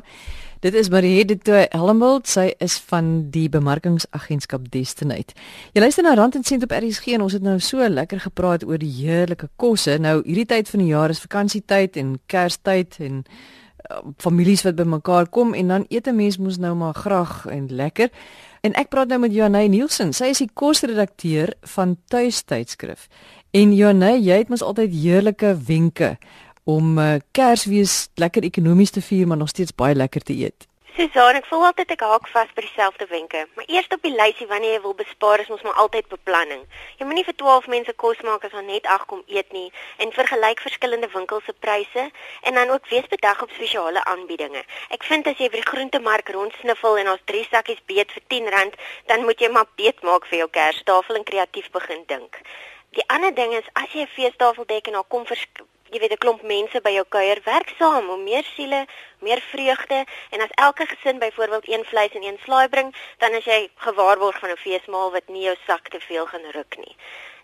Dit 0.66 0.74
is 0.74 0.90
Marie 0.90 1.22
de 1.30 1.36
Tooy 1.38 1.68
Helmbold, 1.70 2.26
sy 2.26 2.48
is 2.58 2.80
van 2.90 3.30
die 3.30 3.46
bemarkingsagentskap 3.54 4.66
Destinate. 4.74 5.38
Jy 5.78 5.86
luister 5.86 6.08
na 6.08 6.16
Rand 6.18 6.40
en 6.40 6.48
Sent 6.48 6.66
op 6.66 6.74
RSG 6.74 7.14
en 7.20 7.28
ons 7.28 7.38
het 7.38 7.46
nou 7.46 7.60
so 7.62 7.86
lekker 7.86 8.26
gepraat 8.26 8.66
oor 8.66 8.82
die 8.82 8.90
heerlike 8.90 9.52
kosse. 9.62 10.00
Nou 10.02 10.24
hierdie 10.24 10.50
tyd 10.56 10.74
van 10.74 10.88
die 10.88 10.90
jaar 10.90 11.14
is 11.14 11.22
vakansietyd 11.22 12.02
en 12.02 12.16
Kerstyd 12.26 12.98
en 13.06 13.22
uh, 13.22 14.02
families 14.18 14.66
wat 14.66 14.82
bymekaar 14.82 15.30
kom 15.30 15.54
en 15.54 15.70
dan 15.70 15.86
eet 15.94 16.10
'n 16.10 16.18
mens 16.18 16.42
mos 16.42 16.58
nou 16.58 16.74
maar 16.74 16.98
graag 16.98 17.46
en 17.46 17.70
lekker. 17.70 18.10
En 18.62 18.74
ek 18.74 18.90
praat 18.92 19.08
nou 19.08 19.20
met 19.20 19.34
Joanne 19.34 19.68
Nielsen. 19.72 20.12
Sy 20.14 20.34
is 20.34 20.42
die 20.44 20.50
kosredakteur 20.54 21.54
van 21.76 21.96
Tuis 22.12 22.42
Tydskrif. 22.44 23.08
En 23.52 23.72
Jonne, 23.74 24.12
jy 24.22 24.36
het 24.44 24.50
mos 24.54 24.62
altyd 24.62 24.92
heerlike 24.94 25.56
wenke 25.66 26.18
om 26.70 27.00
uh, 27.02 27.16
Kersfees 27.34 28.12
lekker 28.22 28.46
ekonomies 28.46 28.92
te 28.94 29.02
vier, 29.02 29.26
maar 29.28 29.40
nog 29.42 29.50
steeds 29.50 29.74
baie 29.74 29.96
lekker 29.98 30.22
te 30.22 30.36
eet. 30.38 30.68
Susan, 30.94 31.40
ek 31.40 31.48
voel 31.50 31.66
altyd 31.66 31.96
ek 31.96 32.04
haak 32.06 32.30
vas 32.30 32.52
by 32.54 32.62
dieselfde 32.62 33.08
wenke. 33.10 33.42
Maar 33.58 33.66
eers 33.74 33.90
op 33.96 34.06
die 34.06 34.14
lysie 34.14 34.46
wanneer 34.52 34.76
jy 34.76 34.84
wil 34.84 34.94
bespaar 35.00 35.42
is 35.42 35.50
ons 35.50 35.66
maar 35.66 35.82
altyd 35.82 36.06
beplanning. 36.14 36.62
Jy 37.02 37.10
moenie 37.10 37.26
vir 37.26 37.38
12 37.42 37.72
mense 37.74 37.98
kos 38.04 38.22
maak 38.28 38.46
as 38.46 38.54
ons 38.54 38.70
net 38.70 38.86
ag 38.86 39.10
kom 39.10 39.26
eet 39.26 39.50
nie 39.56 39.72
en 39.98 40.14
vergelyk 40.14 40.62
verskillende 40.70 41.10
winkels 41.16 41.50
se 41.50 41.58
pryse 41.66 42.06
en 42.46 42.62
dan 42.62 42.70
ook 42.70 42.90
wees 42.94 43.10
bedag 43.10 43.42
op 43.42 43.56
spesiale 43.58 44.06
aanbiedinge. 44.14 44.62
Ek 44.94 45.10
vind 45.10 45.26
as 45.26 45.42
jy 45.42 45.50
by 45.50 45.64
die 45.64 45.72
groentemark 45.72 46.30
rondsniffel 46.38 47.02
en 47.02 47.16
ons 47.16 47.30
drie 47.32 47.48
sakkies 47.50 47.82
beet 47.90 48.14
vir 48.14 48.44
R10, 48.44 48.78
dan 49.10 49.26
moet 49.26 49.42
jy 49.42 49.50
maar 49.50 49.72
beet 49.82 50.06
maak 50.06 50.30
vir 50.30 50.44
jou 50.44 50.52
Kerstafel 50.60 51.18
en 51.18 51.26
kreatief 51.32 51.74
begin 51.74 52.06
dink. 52.12 52.44
Die 52.98 53.04
ander 53.08 53.34
ding 53.34 53.54
is 53.54 53.68
as 53.74 53.92
jy 53.94 54.02
'n 54.02 54.14
feestafel 54.16 54.66
dek 54.66 54.88
en 54.88 54.94
daar 54.94 55.10
kom 55.14 55.26
jy 55.92 56.00
weet 56.00 56.12
'n 56.14 56.24
klomp 56.24 56.42
mense 56.42 56.82
by 56.82 56.92
jou 56.94 57.06
kuier, 57.16 57.40
werk 57.46 57.70
saam 57.78 58.10
om 58.10 58.24
meer 58.24 58.46
siele, 58.56 58.86
meer 59.20 59.42
vreugde 59.52 60.06
en 60.30 60.42
as 60.42 60.58
elke 60.66 60.86
gesin 60.86 61.20
byvoorbeeld 61.20 61.70
een 61.70 61.86
vleis 61.86 62.14
en 62.14 62.24
een 62.24 62.40
slaai 62.44 62.68
bring, 62.70 62.96
dan 63.18 63.34
is 63.34 63.46
jy 63.46 63.70
gewaarborg 63.76 64.40
van 64.40 64.50
'n 64.50 64.64
feesmaal 64.66 65.12
wat 65.12 65.28
nie 65.28 65.44
jou 65.44 65.56
sak 65.68 65.90
te 65.90 66.00
veel 66.00 66.26
gaan 66.26 66.46
ruk 66.52 66.78
nie. 66.78 66.96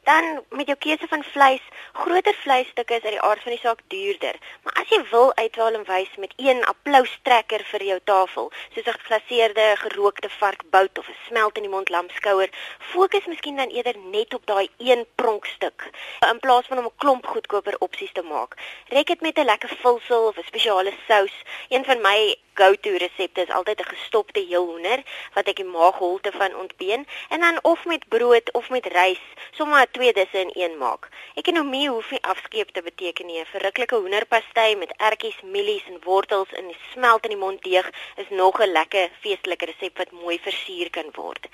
Dan 0.03 0.43
met 0.49 0.67
jou 0.67 0.77
keuse 0.77 1.07
van 1.07 1.23
vleis, 1.23 1.61
groter 1.93 2.33
vleisstukke 2.33 2.95
is 2.95 3.03
uit 3.03 3.11
die 3.17 3.21
aard 3.21 3.41
van 3.41 3.51
die 3.51 3.61
saak 3.61 3.79
duurder. 3.87 4.35
Maar 4.63 4.74
as 4.85 4.91
jy 4.93 5.01
wil 5.09 5.31
uitwaal 5.33 5.73
en 5.79 5.85
wys 5.87 6.11
met 6.21 6.33
een 6.37 6.59
applaustrekker 6.69 7.63
vir 7.71 7.83
jou 7.87 7.97
tafel, 8.09 8.51
soos 8.73 8.85
'n 8.85 8.97
geglaseerde 8.97 9.65
gerookte 9.81 10.29
varkbout 10.29 10.99
of 10.99 11.07
'n 11.09 11.17
smelt 11.27 11.57
in 11.57 11.63
die 11.63 11.71
mond 11.71 11.89
lamskouer, 11.89 12.49
fokus 12.93 13.25
miskien 13.25 13.57
dan 13.57 13.69
eerder 13.69 13.97
net 13.97 14.33
op 14.33 14.45
daai 14.45 14.69
een 14.77 15.05
pronkstuk 15.15 15.89
in 16.31 16.39
plaas 16.39 16.65
van 16.67 16.77
om 16.77 16.85
'n 16.85 16.97
klomp 16.97 17.25
goedkoper 17.25 17.75
opsies 17.79 18.11
te 18.13 18.21
maak. 18.21 18.53
Rek 18.89 19.07
dit 19.07 19.21
met 19.21 19.37
'n 19.37 19.45
lekker 19.45 19.73
vulsel 19.81 20.27
of 20.27 20.37
'n 20.37 20.45
spesiale 20.45 20.93
sous. 21.07 21.33
Een 21.69 21.85
van 21.85 22.01
my 22.01 22.35
go-to 22.55 22.91
resepte 23.03 23.41
is 23.41 23.53
altyd 23.57 23.79
'n 23.79 23.91
gestopte 23.93 24.41
heelhoender 24.49 25.03
wat 25.33 25.47
ek 25.51 25.55
die 25.61 25.71
maagholte 25.77 26.31
van 26.31 26.55
ontbeen 26.55 27.07
en 27.29 27.39
dan 27.39 27.59
of 27.61 27.85
met 27.85 28.07
brood 28.07 28.51
of 28.51 28.69
met 28.69 28.85
rys, 28.85 29.23
sommer 29.51 29.91
twee 29.91 30.13
disse 30.13 30.39
in 30.39 30.51
een 30.53 30.77
maak. 30.77 31.09
Ekonomie 31.33 31.89
hoef 31.89 32.11
nie 32.11 32.23
afskeep 32.23 32.69
te 32.69 32.81
beteken 32.81 33.25
nie. 33.25 33.39
'n 33.39 33.45
Verruklike 33.45 33.95
hoenderpastei 33.95 34.75
met 34.75 34.93
ertjies, 34.97 35.41
mielies 35.41 35.85
en 35.87 35.99
wortels 36.03 36.51
in 36.51 36.67
die 36.67 36.81
smelt 36.91 37.23
in 37.23 37.33
die 37.35 37.43
mond 37.45 37.63
deeg 37.63 37.89
is 38.15 38.29
nog 38.29 38.59
'n 38.59 38.71
lekker 38.71 39.09
feestelike 39.19 39.65
resep 39.65 39.97
wat 39.97 40.11
mooi 40.11 40.39
versier 40.39 40.89
kan 40.89 41.09
word. 41.11 41.47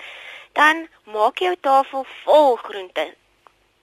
Dan 0.54 0.88
maak 1.04 1.38
jou 1.38 1.56
tafel 1.62 2.06
vol 2.24 2.56
groente, 2.56 3.14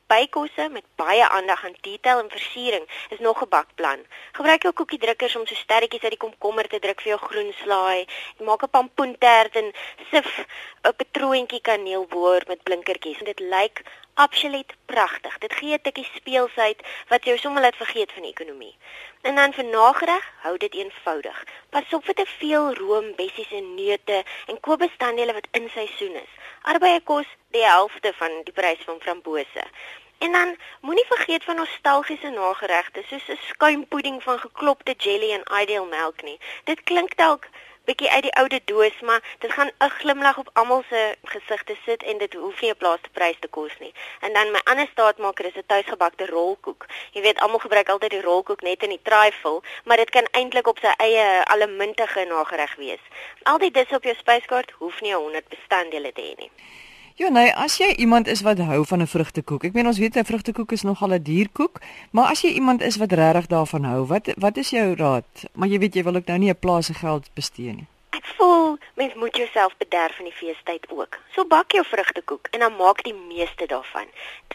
bykosse 0.09 0.69
met 0.73 0.85
baie 0.97 1.25
aandag 1.29 1.65
aan 1.65 1.77
detail 1.81 2.19
en 2.23 2.31
versiering 2.31 2.87
is 3.09 3.19
nog 3.19 3.43
'n 3.43 3.49
bakplan. 3.49 4.01
Gebruik 4.33 4.63
jou 4.63 4.75
koekiedrukkers 4.75 5.37
om 5.37 5.47
so 5.47 5.55
sterretjies 5.55 6.03
uit 6.03 6.17
die 6.17 6.25
komkommer 6.27 6.69
te 6.69 6.79
druk 6.79 7.01
vir 7.01 7.13
jou 7.15 7.21
groenslaai. 7.29 8.07
Maak 8.39 8.63
'n 8.63 8.71
pampoentert 8.71 9.57
en 9.57 9.73
sif 10.11 10.29
'n 10.83 10.97
patroontjie 10.97 11.61
kaneelboor 11.61 12.43
met 12.47 12.63
blinkertjies. 12.63 13.19
Dit 13.19 13.41
lyk 13.41 13.83
absoluut 14.25 14.73
pragtig. 14.87 15.39
Dit 15.39 15.53
gee 15.59 15.75
'n 15.75 15.81
tikkie 15.83 16.09
speelsheid 16.15 16.79
wat 17.09 17.25
jou 17.25 17.37
sommer 17.39 17.63
laat 17.63 17.77
vergeet 17.77 18.13
van 18.13 18.23
die 18.23 18.31
ekonomie. 18.31 18.77
En 19.21 19.35
dan 19.35 19.53
vir 19.53 19.65
nagereg, 19.65 20.25
hou 20.45 20.57
dit 20.57 20.75
eenvoudig. 20.75 21.45
Pas 21.71 21.93
op 21.93 22.05
vir 22.05 22.15
te 22.15 22.27
veel 22.27 22.75
room, 22.75 23.15
bessies 23.15 23.51
en 23.51 23.75
neute 23.75 24.25
en 24.47 24.61
koop 24.61 24.79
bestanddele 24.79 25.33
wat 25.33 25.49
in 25.51 25.71
seisoen 25.71 26.15
is. 26.15 26.33
Arbeie 26.63 27.01
kos 27.01 27.27
die 27.51 27.65
helfte 27.65 28.13
van 28.17 28.31
die 28.45 28.53
prys 28.53 28.83
van 28.85 29.01
frambose. 29.01 29.65
En 30.19 30.33
dan 30.33 30.57
moenie 30.81 31.07
vergeet 31.07 31.45
van 31.45 31.57
nostalgiese 31.57 32.31
nageregte 32.31 33.03
soos 33.09 33.29
'n 33.29 33.39
skuimpudding 33.51 34.23
van 34.23 34.39
geklopte 34.39 34.95
jelly 34.97 35.31
en 35.33 35.61
ideal 35.63 35.87
melk 35.87 36.23
nie. 36.23 36.39
Dit 36.65 36.83
klink 36.83 37.17
dalk 37.17 37.47
bietjie 37.89 38.11
uit 38.11 38.27
die 38.27 38.35
oude 38.41 38.61
doos, 38.65 39.01
maar 39.01 39.23
dit 39.39 39.53
gaan 39.53 39.71
'n 39.79 39.91
glimlag 40.01 40.39
op 40.39 40.51
almal 40.53 40.83
se 40.89 41.17
gesigte 41.23 41.77
sit 41.87 42.03
en 42.03 42.19
dit 42.19 42.33
hoef 42.35 42.61
nie 42.61 42.71
'n 42.71 42.77
plaaste 42.77 43.09
prys 43.13 43.39
te 43.41 43.49
kos 43.49 43.75
nie. 43.79 43.93
En 44.21 44.33
dan 44.33 44.51
my 44.51 44.61
ander 44.65 44.89
staatmaker 44.93 45.45
is 45.45 45.57
'n 45.57 45.67
tuisgebakte 45.67 46.27
rolkoek. 46.27 46.87
Jy 47.13 47.21
weet 47.23 47.41
almal 47.41 47.59
gebruik 47.59 47.89
altyd 47.89 48.11
die 48.11 48.27
rolkoek 48.31 48.61
net 48.61 48.83
in 48.83 48.89
die 48.89 49.03
trifle, 49.03 49.61
maar 49.85 49.97
dit 49.97 50.11
kan 50.11 50.27
eintlik 50.31 50.67
op 50.67 50.79
sy 50.79 50.93
eie 50.97 51.45
allemintige 51.45 52.25
nagereg 52.25 52.75
wees. 52.75 53.05
Al 53.43 53.59
die 53.59 53.71
dis 53.71 53.91
op 53.91 54.03
jou 54.03 54.15
spyskaart 54.15 54.71
hoef 54.71 55.01
nie 55.01 55.15
100 55.15 55.49
bestanddele 55.49 56.13
te 56.13 56.21
hê 56.21 56.35
nie. 56.37 56.51
Ja 57.19 57.29
nee, 57.35 57.51
as 57.51 57.81
jy 57.83 57.89
iemand 57.99 58.29
is 58.31 58.45
wat 58.47 58.61
hou 58.63 58.85
van 58.87 59.03
'n 59.03 59.11
vrugtekoek. 59.11 59.65
Ek 59.65 59.73
meen 59.75 59.87
ons 59.91 59.99
weet 59.99 60.17
'n 60.17 60.25
vrugtekoek 60.25 60.73
is 60.73 60.83
nogal 60.83 61.15
'n 61.15 61.23
dierkoek, 61.23 61.81
maar 62.11 62.31
as 62.31 62.41
jy 62.41 62.49
iemand 62.49 62.81
is 62.81 62.97
wat 62.97 63.13
regtig 63.13 63.47
daarvan 63.47 63.85
hou, 63.85 64.07
wat 64.07 64.35
wat 64.37 64.57
is 64.57 64.71
jou 64.71 64.95
raad? 64.95 65.51
Maar 65.55 65.69
jy 65.69 65.79
weet 65.79 65.95
jy 65.95 66.03
wil 66.03 66.15
ook 66.15 66.27
nou 66.27 66.39
nie 66.39 66.51
'n 66.51 66.59
plaas 66.59 66.87
se 66.87 66.95
geld 66.95 67.31
bestee 67.35 67.75
nie. 67.75 67.87
Voel 68.37 68.79
mens 68.95 69.15
moet 69.15 69.37
jouself 69.37 69.77
bederf 69.77 70.19
in 70.19 70.25
die 70.25 70.33
feestyd 70.33 70.87
ook. 70.91 71.19
So 71.35 71.45
bak 71.45 71.73
jou 71.73 71.85
vrugtekoek 71.87 72.49
en 72.51 72.61
dan 72.61 72.77
maak 72.77 73.03
die 73.03 73.15
meeste 73.15 73.67
daarvan. 73.67 74.07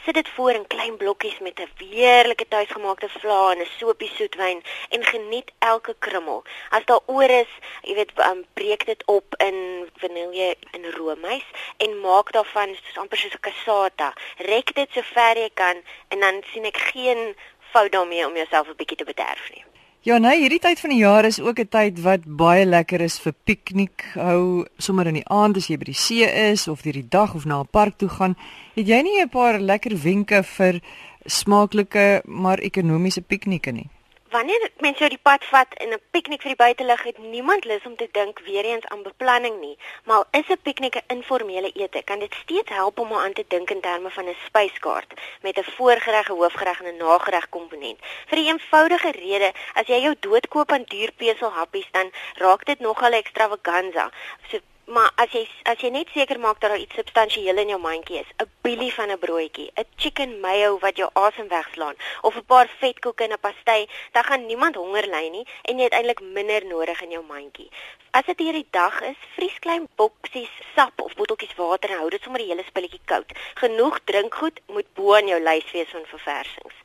Sit 0.05 0.13
dit 0.13 0.29
voor 0.29 0.51
in 0.51 0.67
klein 0.67 0.97
blokkies 0.97 1.39
met 1.39 1.59
'n 1.59 1.69
heerlike 1.77 2.47
tuisgemaakte 2.47 3.09
vla 3.09 3.51
en 3.51 3.61
'n 3.61 3.67
sopie 3.79 4.11
soetwyn 4.15 4.63
en 4.89 5.03
geniet 5.03 5.51
elke 5.59 5.95
krummel. 5.99 6.43
As 6.69 6.85
daar 6.85 6.99
oor 7.05 7.29
is, 7.29 7.51
jy 7.81 7.93
weet, 7.93 8.11
um, 8.29 8.45
breek 8.53 8.85
dit 8.85 9.03
op 9.05 9.35
in 9.37 9.89
vanilje 9.95 10.55
en 10.71 10.91
roomys 10.91 11.45
en 11.77 11.99
maak 11.99 12.31
daarvan 12.31 12.75
soos 12.75 12.97
amper 12.97 13.17
soos 13.17 13.33
'n 13.33 13.39
cassata. 13.39 14.13
Rek 14.37 14.75
dit 14.75 14.89
so 14.91 15.01
ver 15.01 15.37
jy 15.37 15.49
kan 15.53 15.77
en 16.07 16.19
dan 16.19 16.43
sien 16.51 16.65
ek 16.65 16.77
geen 16.77 17.35
fout 17.71 17.91
daarmee 17.91 18.27
om 18.27 18.35
jouself 18.35 18.67
'n 18.67 18.75
bietjie 18.75 18.97
te 18.97 19.03
bederf 19.03 19.49
nie. 19.53 19.72
Ja, 20.03 20.17
nee, 20.19 20.35
hierdie 20.35 20.59
tyd 20.59 20.81
van 20.83 20.91
die 20.91 20.99
jaar 20.99 21.23
is 21.23 21.37
ook 21.39 21.59
'n 21.63 21.69
tyd 21.71 22.01
wat 22.03 22.25
baie 22.27 22.65
lekker 22.65 23.01
is 23.01 23.19
vir 23.23 23.33
piknik 23.43 24.03
hou, 24.13 24.65
sommer 24.77 25.07
in 25.07 25.13
die 25.13 25.29
aand 25.31 25.55
as 25.57 25.67
jy 25.67 25.77
by 25.77 25.85
die 25.85 25.95
see 25.95 26.27
is 26.51 26.67
of 26.67 26.81
deur 26.81 26.93
die 26.93 27.07
dag 27.09 27.35
of 27.35 27.45
na 27.45 27.61
'n 27.61 27.67
park 27.71 27.97
toe 27.97 28.09
gaan. 28.09 28.35
Het 28.75 28.87
jy 28.87 29.01
nie 29.01 29.21
'n 29.21 29.29
paar 29.29 29.59
lekker 29.59 29.95
wenke 30.03 30.43
vir 30.43 30.81
smaaklike 31.25 32.21
maar 32.25 32.59
ekonomiese 32.59 33.21
piknieke 33.21 33.71
nie? 33.71 33.89
Wanneer 34.33 34.69
mense 34.81 34.99
jou 35.03 35.09
die 35.13 35.21
pad 35.27 35.43
vat 35.45 35.73
in 35.83 35.91
'n 35.93 36.01
piknik 36.11 36.41
vir 36.41 36.51
die 36.53 36.63
buitelug 36.65 37.03
het 37.03 37.17
niemand 37.17 37.65
lus 37.65 37.85
om 37.85 37.95
te 37.95 38.07
dink 38.11 38.39
weer 38.39 38.65
eens 38.65 38.87
aan 38.87 39.03
beplanning 39.03 39.59
nie. 39.59 39.77
Maar 40.05 40.23
is 40.31 40.49
'n 40.49 40.61
piknik 40.67 40.95
'n 40.95 41.07
informele 41.07 41.71
ete 41.71 42.01
kan 42.03 42.19
dit 42.19 42.33
steeds 42.43 42.69
help 42.69 42.99
om 42.99 43.13
aan 43.13 43.33
te 43.33 43.45
dink 43.47 43.69
in 43.69 43.81
terme 43.81 44.09
van 44.09 44.25
'n 44.25 44.35
spyskaart 44.45 45.13
met 45.41 45.57
'n 45.57 45.71
voorgereg, 45.77 46.29
'n 46.29 46.37
hoofgereg 46.41 46.81
en 46.81 46.93
'n 46.93 46.97
nagereg 46.97 47.49
komponent. 47.49 47.99
Vir 48.27 48.37
'n 48.37 48.47
eenvoudige 48.47 49.11
rede 49.11 49.51
as 49.73 49.87
jy 49.87 49.99
jou 50.01 50.15
doodkoop 50.19 50.71
aan 50.71 50.83
duur 50.83 51.11
peselhappies 51.11 51.87
dan 51.91 52.11
raak 52.33 52.65
dit 52.65 52.79
nogal 52.79 53.11
extravaganza. 53.11 54.11
So 54.49 54.57
Maar 54.85 55.11
as 55.15 55.31
jy 55.31 55.41
as 55.71 55.79
jy 55.79 55.89
net 55.95 56.09
seker 56.11 56.35
maak 56.43 56.57
dat 56.59 56.73
daar 56.73 56.81
iets 56.81 56.97
substansieel 56.99 57.59
in 57.61 57.69
jou 57.71 57.77
mandjie 57.79 58.17
is, 58.19 58.31
'n 58.43 58.49
billie 58.67 58.93
van 58.93 59.11
'n 59.11 59.19
broodjie, 59.19 59.71
'n 59.79 59.85
chicken 59.95 60.39
mayo 60.41 60.77
wat 60.79 60.97
jou 60.97 61.09
asem 61.13 61.47
wegslaan 61.47 61.95
of 62.21 62.35
'n 62.35 62.45
paar 62.45 62.67
vetkoeke 62.79 63.23
en 63.23 63.31
'n 63.31 63.39
pasty, 63.39 63.87
dan 64.11 64.23
gaan 64.23 64.45
niemand 64.45 64.75
honger 64.75 65.07
ly 65.07 65.27
nie 65.29 65.47
en 65.61 65.77
jy 65.77 65.83
het 65.83 65.93
eintlik 65.93 66.19
minder 66.19 66.65
nodig 66.65 67.01
in 67.01 67.11
jou 67.11 67.23
mandjie. 67.23 67.71
As 68.11 68.25
dit 68.25 68.39
hierdie 68.39 68.67
dag 68.69 69.01
is, 69.01 69.15
vries 69.35 69.59
klein 69.59 69.87
boksies 69.95 70.51
sap 70.75 71.01
of 71.01 71.15
botteltjies 71.15 71.55
water 71.55 71.89
en 71.89 71.97
hou 71.97 72.09
dit 72.09 72.21
sommer 72.21 72.41
die 72.41 72.49
hele 72.49 72.63
spulletjie 72.63 73.01
koud. 73.05 73.31
Genoeg 73.53 73.99
drinkgoed 74.03 74.59
moet 74.67 74.93
bo 74.93 75.13
in 75.13 75.27
jou 75.27 75.39
lys 75.39 75.71
wees 75.71 75.89
van 75.89 76.05
verversings. 76.05 76.75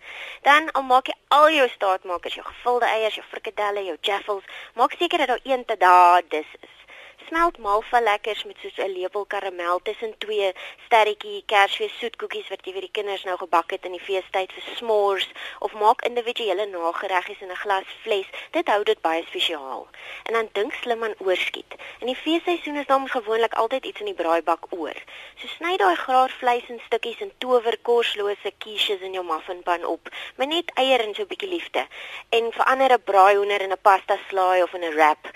Dan 0.43 0.71
al 0.73 0.83
maak 0.83 1.07
jy 1.07 1.15
al 1.29 1.51
jou 1.51 1.69
staatmakers, 1.69 2.35
jou 2.35 2.47
gevulde 2.47 2.87
eiers, 2.87 3.15
jou 3.15 3.27
frikadelle, 3.27 3.85
jou 3.85 3.97
jaffles, 4.01 4.45
maak 4.75 4.93
seker 4.93 5.19
dat 5.19 5.29
daar 5.29 5.41
een 5.43 5.65
te 5.65 5.77
daai 5.77 6.23
dis 6.29 6.47
is 6.61 6.78
smelt 7.29 7.59
malva 7.59 8.01
lekkers 8.01 8.45
met 8.45 8.57
soos 8.63 8.79
'n 8.79 8.93
lepel 8.99 9.25
karamel 9.27 9.81
tussen 9.83 10.19
twee 10.19 10.53
sterretjie 10.85 11.43
kersfees 11.47 11.99
soetkoekies 12.01 12.49
wat 12.49 12.65
jy 12.65 12.73
vir 12.73 12.87
die 12.87 12.97
kinders 12.99 13.25
nou 13.25 13.37
gebak 13.37 13.71
het 13.71 13.85
in 13.85 13.93
die 13.93 14.07
feestyd 14.09 14.53
vir 14.53 14.65
s'mores 14.77 15.29
of 15.59 15.73
maak 15.73 16.05
individuele 16.09 16.67
nagereggies 16.67 17.41
in 17.41 17.51
'n 17.51 17.63
glas 17.65 17.89
fles. 18.03 18.29
Dit 18.51 18.69
hou 18.69 18.83
dit 18.83 19.01
baie 19.01 19.23
spesiaal. 19.27 19.89
En 20.23 20.33
dan 20.33 20.49
dink 20.53 20.73
slim 20.73 21.05
aan 21.05 21.15
oorskiet. 21.19 21.75
In 22.01 22.07
die 22.07 22.17
feesseisoen 22.25 22.77
is 22.77 22.87
daar 22.87 23.09
gewoonlik 23.09 23.55
altyd 23.55 23.85
iets 23.85 24.01
in 24.01 24.11
die 24.11 24.21
braaibak 24.23 24.65
oor. 24.71 24.97
So 25.37 25.47
sny 25.47 25.77
daai 25.77 25.97
graar 25.97 26.31
vleis 26.31 26.69
in 26.69 26.81
stukkies 26.87 27.21
en 27.21 27.33
tower 27.39 27.79
korslose 27.83 28.53
quiches 28.59 29.01
in 29.01 29.13
jou 29.13 29.25
muffinpan 29.25 29.85
op. 29.85 30.09
Met 30.37 30.49
net 30.49 30.71
eier 30.75 31.01
en 31.01 31.15
so 31.15 31.23
'n 31.23 31.27
bietjie 31.27 31.49
liefde. 31.49 31.87
En 32.29 32.53
verander 32.53 32.93
'n 32.93 33.03
braaihoender 33.05 33.61
in 33.61 33.73
'n 33.73 33.83
pasta 33.83 34.19
slaai 34.29 34.63
of 34.63 34.73
in 34.73 34.85
'n 34.85 34.95
wrap. 34.95 35.31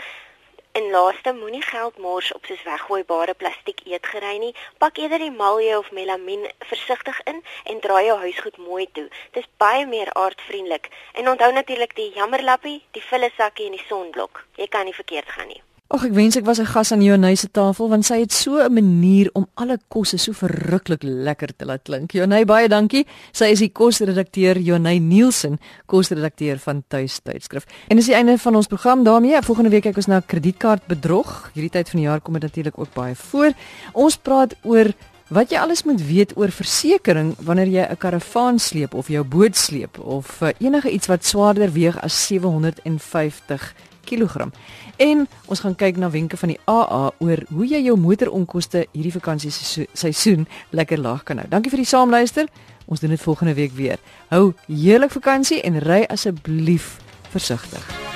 En 0.72 0.90
laaste 0.90 1.32
moenie 1.32 1.62
geld 1.62 1.98
mors 1.98 2.32
op 2.32 2.44
soos 2.48 2.62
weggooibare 2.62 3.34
plastiek 3.34 3.80
eetgerei 3.84 4.38
nie. 4.38 4.54
Pak 4.84 5.00
eerder 5.02 5.18
die 5.18 5.34
malje 5.40 5.78
of 5.78 5.90
melamien 5.98 6.46
versigtig 6.70 7.18
in 7.32 7.42
en 7.64 7.80
draai 7.86 8.04
jou 8.06 8.18
huisgoed 8.22 8.56
mooi 8.56 8.86
toe. 8.92 9.08
Dis 9.36 9.50
baie 9.64 9.86
meer 9.86 10.12
aardvriendelik. 10.12 10.88
En 11.12 11.28
onthou 11.34 11.52
natuurlik 11.52 11.92
die 11.96 12.08
jammerlappie, 12.14 12.78
die 12.96 13.04
vulle 13.10 13.30
sakkie 13.36 13.68
en 13.68 13.76
die 13.76 13.84
sonblok. 13.90 14.46
Jy 14.56 14.68
kan 14.68 14.88
nie 14.88 14.96
verkeerd 15.00 15.28
gaan 15.36 15.52
nie. 15.52 15.62
Ag 15.92 16.06
ek 16.06 16.14
wens 16.16 16.38
ek 16.40 16.46
was 16.48 16.56
'n 16.58 16.72
gas 16.72 16.90
aan 16.92 17.02
Jonay 17.04 17.34
se 17.36 17.50
tafel 17.52 17.88
want 17.88 18.06
sy 18.06 18.20
het 18.20 18.32
so 18.32 18.56
'n 18.56 18.72
manier 18.72 19.28
om 19.34 19.46
alle 19.56 19.78
kosse 19.88 20.16
so 20.16 20.32
verruklik 20.32 21.02
lekker 21.02 21.50
te 21.56 21.66
laat 21.66 21.82
klink. 21.82 22.12
Jonay 22.12 22.46
baie 22.46 22.68
dankie. 22.68 23.06
Sy 23.32 23.44
is 23.52 23.58
die 23.58 23.68
kosredakteur 23.68 24.58
Jonay 24.58 24.98
Nielsen, 24.98 25.58
kosredakteur 25.86 26.58
van 26.58 26.82
Tuis 26.88 27.20
Tydskrif. 27.22 27.66
En 27.88 27.96
dis 27.96 28.06
die 28.06 28.14
einde 28.14 28.38
van 28.38 28.56
ons 28.56 28.66
program 28.66 29.04
daarmee. 29.04 29.42
Volgende 29.42 29.70
week 29.70 29.82
kyk 29.82 29.96
ons 29.96 30.06
na 30.06 30.20
kredietkaartbedrog. 30.20 31.50
Hierdie 31.52 31.70
tyd 31.70 31.90
van 31.90 32.00
die 32.00 32.08
jaar 32.08 32.20
kom 32.20 32.32
dit 32.32 32.42
natuurlik 32.42 32.78
ook 32.78 32.94
baie 32.94 33.14
voor. 33.14 33.52
Ons 33.92 34.16
praat 34.16 34.54
oor 34.62 34.94
Wat 35.28 35.50
jy 35.50 35.56
alles 35.58 35.84
moet 35.84 36.06
weet 36.06 36.36
oor 36.36 36.50
versekerings 36.50 37.36
wanneer 37.40 37.66
jy 37.66 37.86
'n 37.90 37.96
karavaan 37.96 38.58
sleep 38.58 38.94
of 38.94 39.08
jou 39.08 39.24
boot 39.24 39.56
sleep 39.56 39.98
of 39.98 40.42
uh, 40.42 40.48
enige 40.58 40.90
iets 40.90 41.06
wat 41.06 41.24
swaarder 41.24 41.72
weeg 41.72 42.02
as 42.02 42.26
750 42.26 43.74
kg. 44.04 44.48
En 44.96 45.26
ons 45.46 45.60
gaan 45.60 45.76
kyk 45.76 45.96
na 45.96 46.10
wenke 46.10 46.36
van 46.36 46.54
die 46.54 46.60
AA 46.64 47.10
oor 47.18 47.44
hoe 47.48 47.66
jy 47.66 47.82
jou 47.86 47.96
motoronkoste 47.98 48.86
hierdie 48.92 49.14
vakansie 49.14 49.52
seisoen 49.92 50.46
lekker 50.70 51.00
laag 51.00 51.22
kan 51.28 51.42
hou. 51.42 51.48
Dankie 51.48 51.70
vir 51.70 51.84
die 51.84 51.88
saamluister. 51.88 52.48
Ons 52.86 53.00
doen 53.00 53.14
dit 53.14 53.22
volgende 53.22 53.54
week 53.54 53.72
weer. 53.78 53.98
Hou 54.28 54.52
heerlik 54.66 55.14
vakansie 55.14 55.62
en 55.62 55.80
ry 55.80 56.02
asseblief 56.10 56.96
versigtig. 57.30 58.11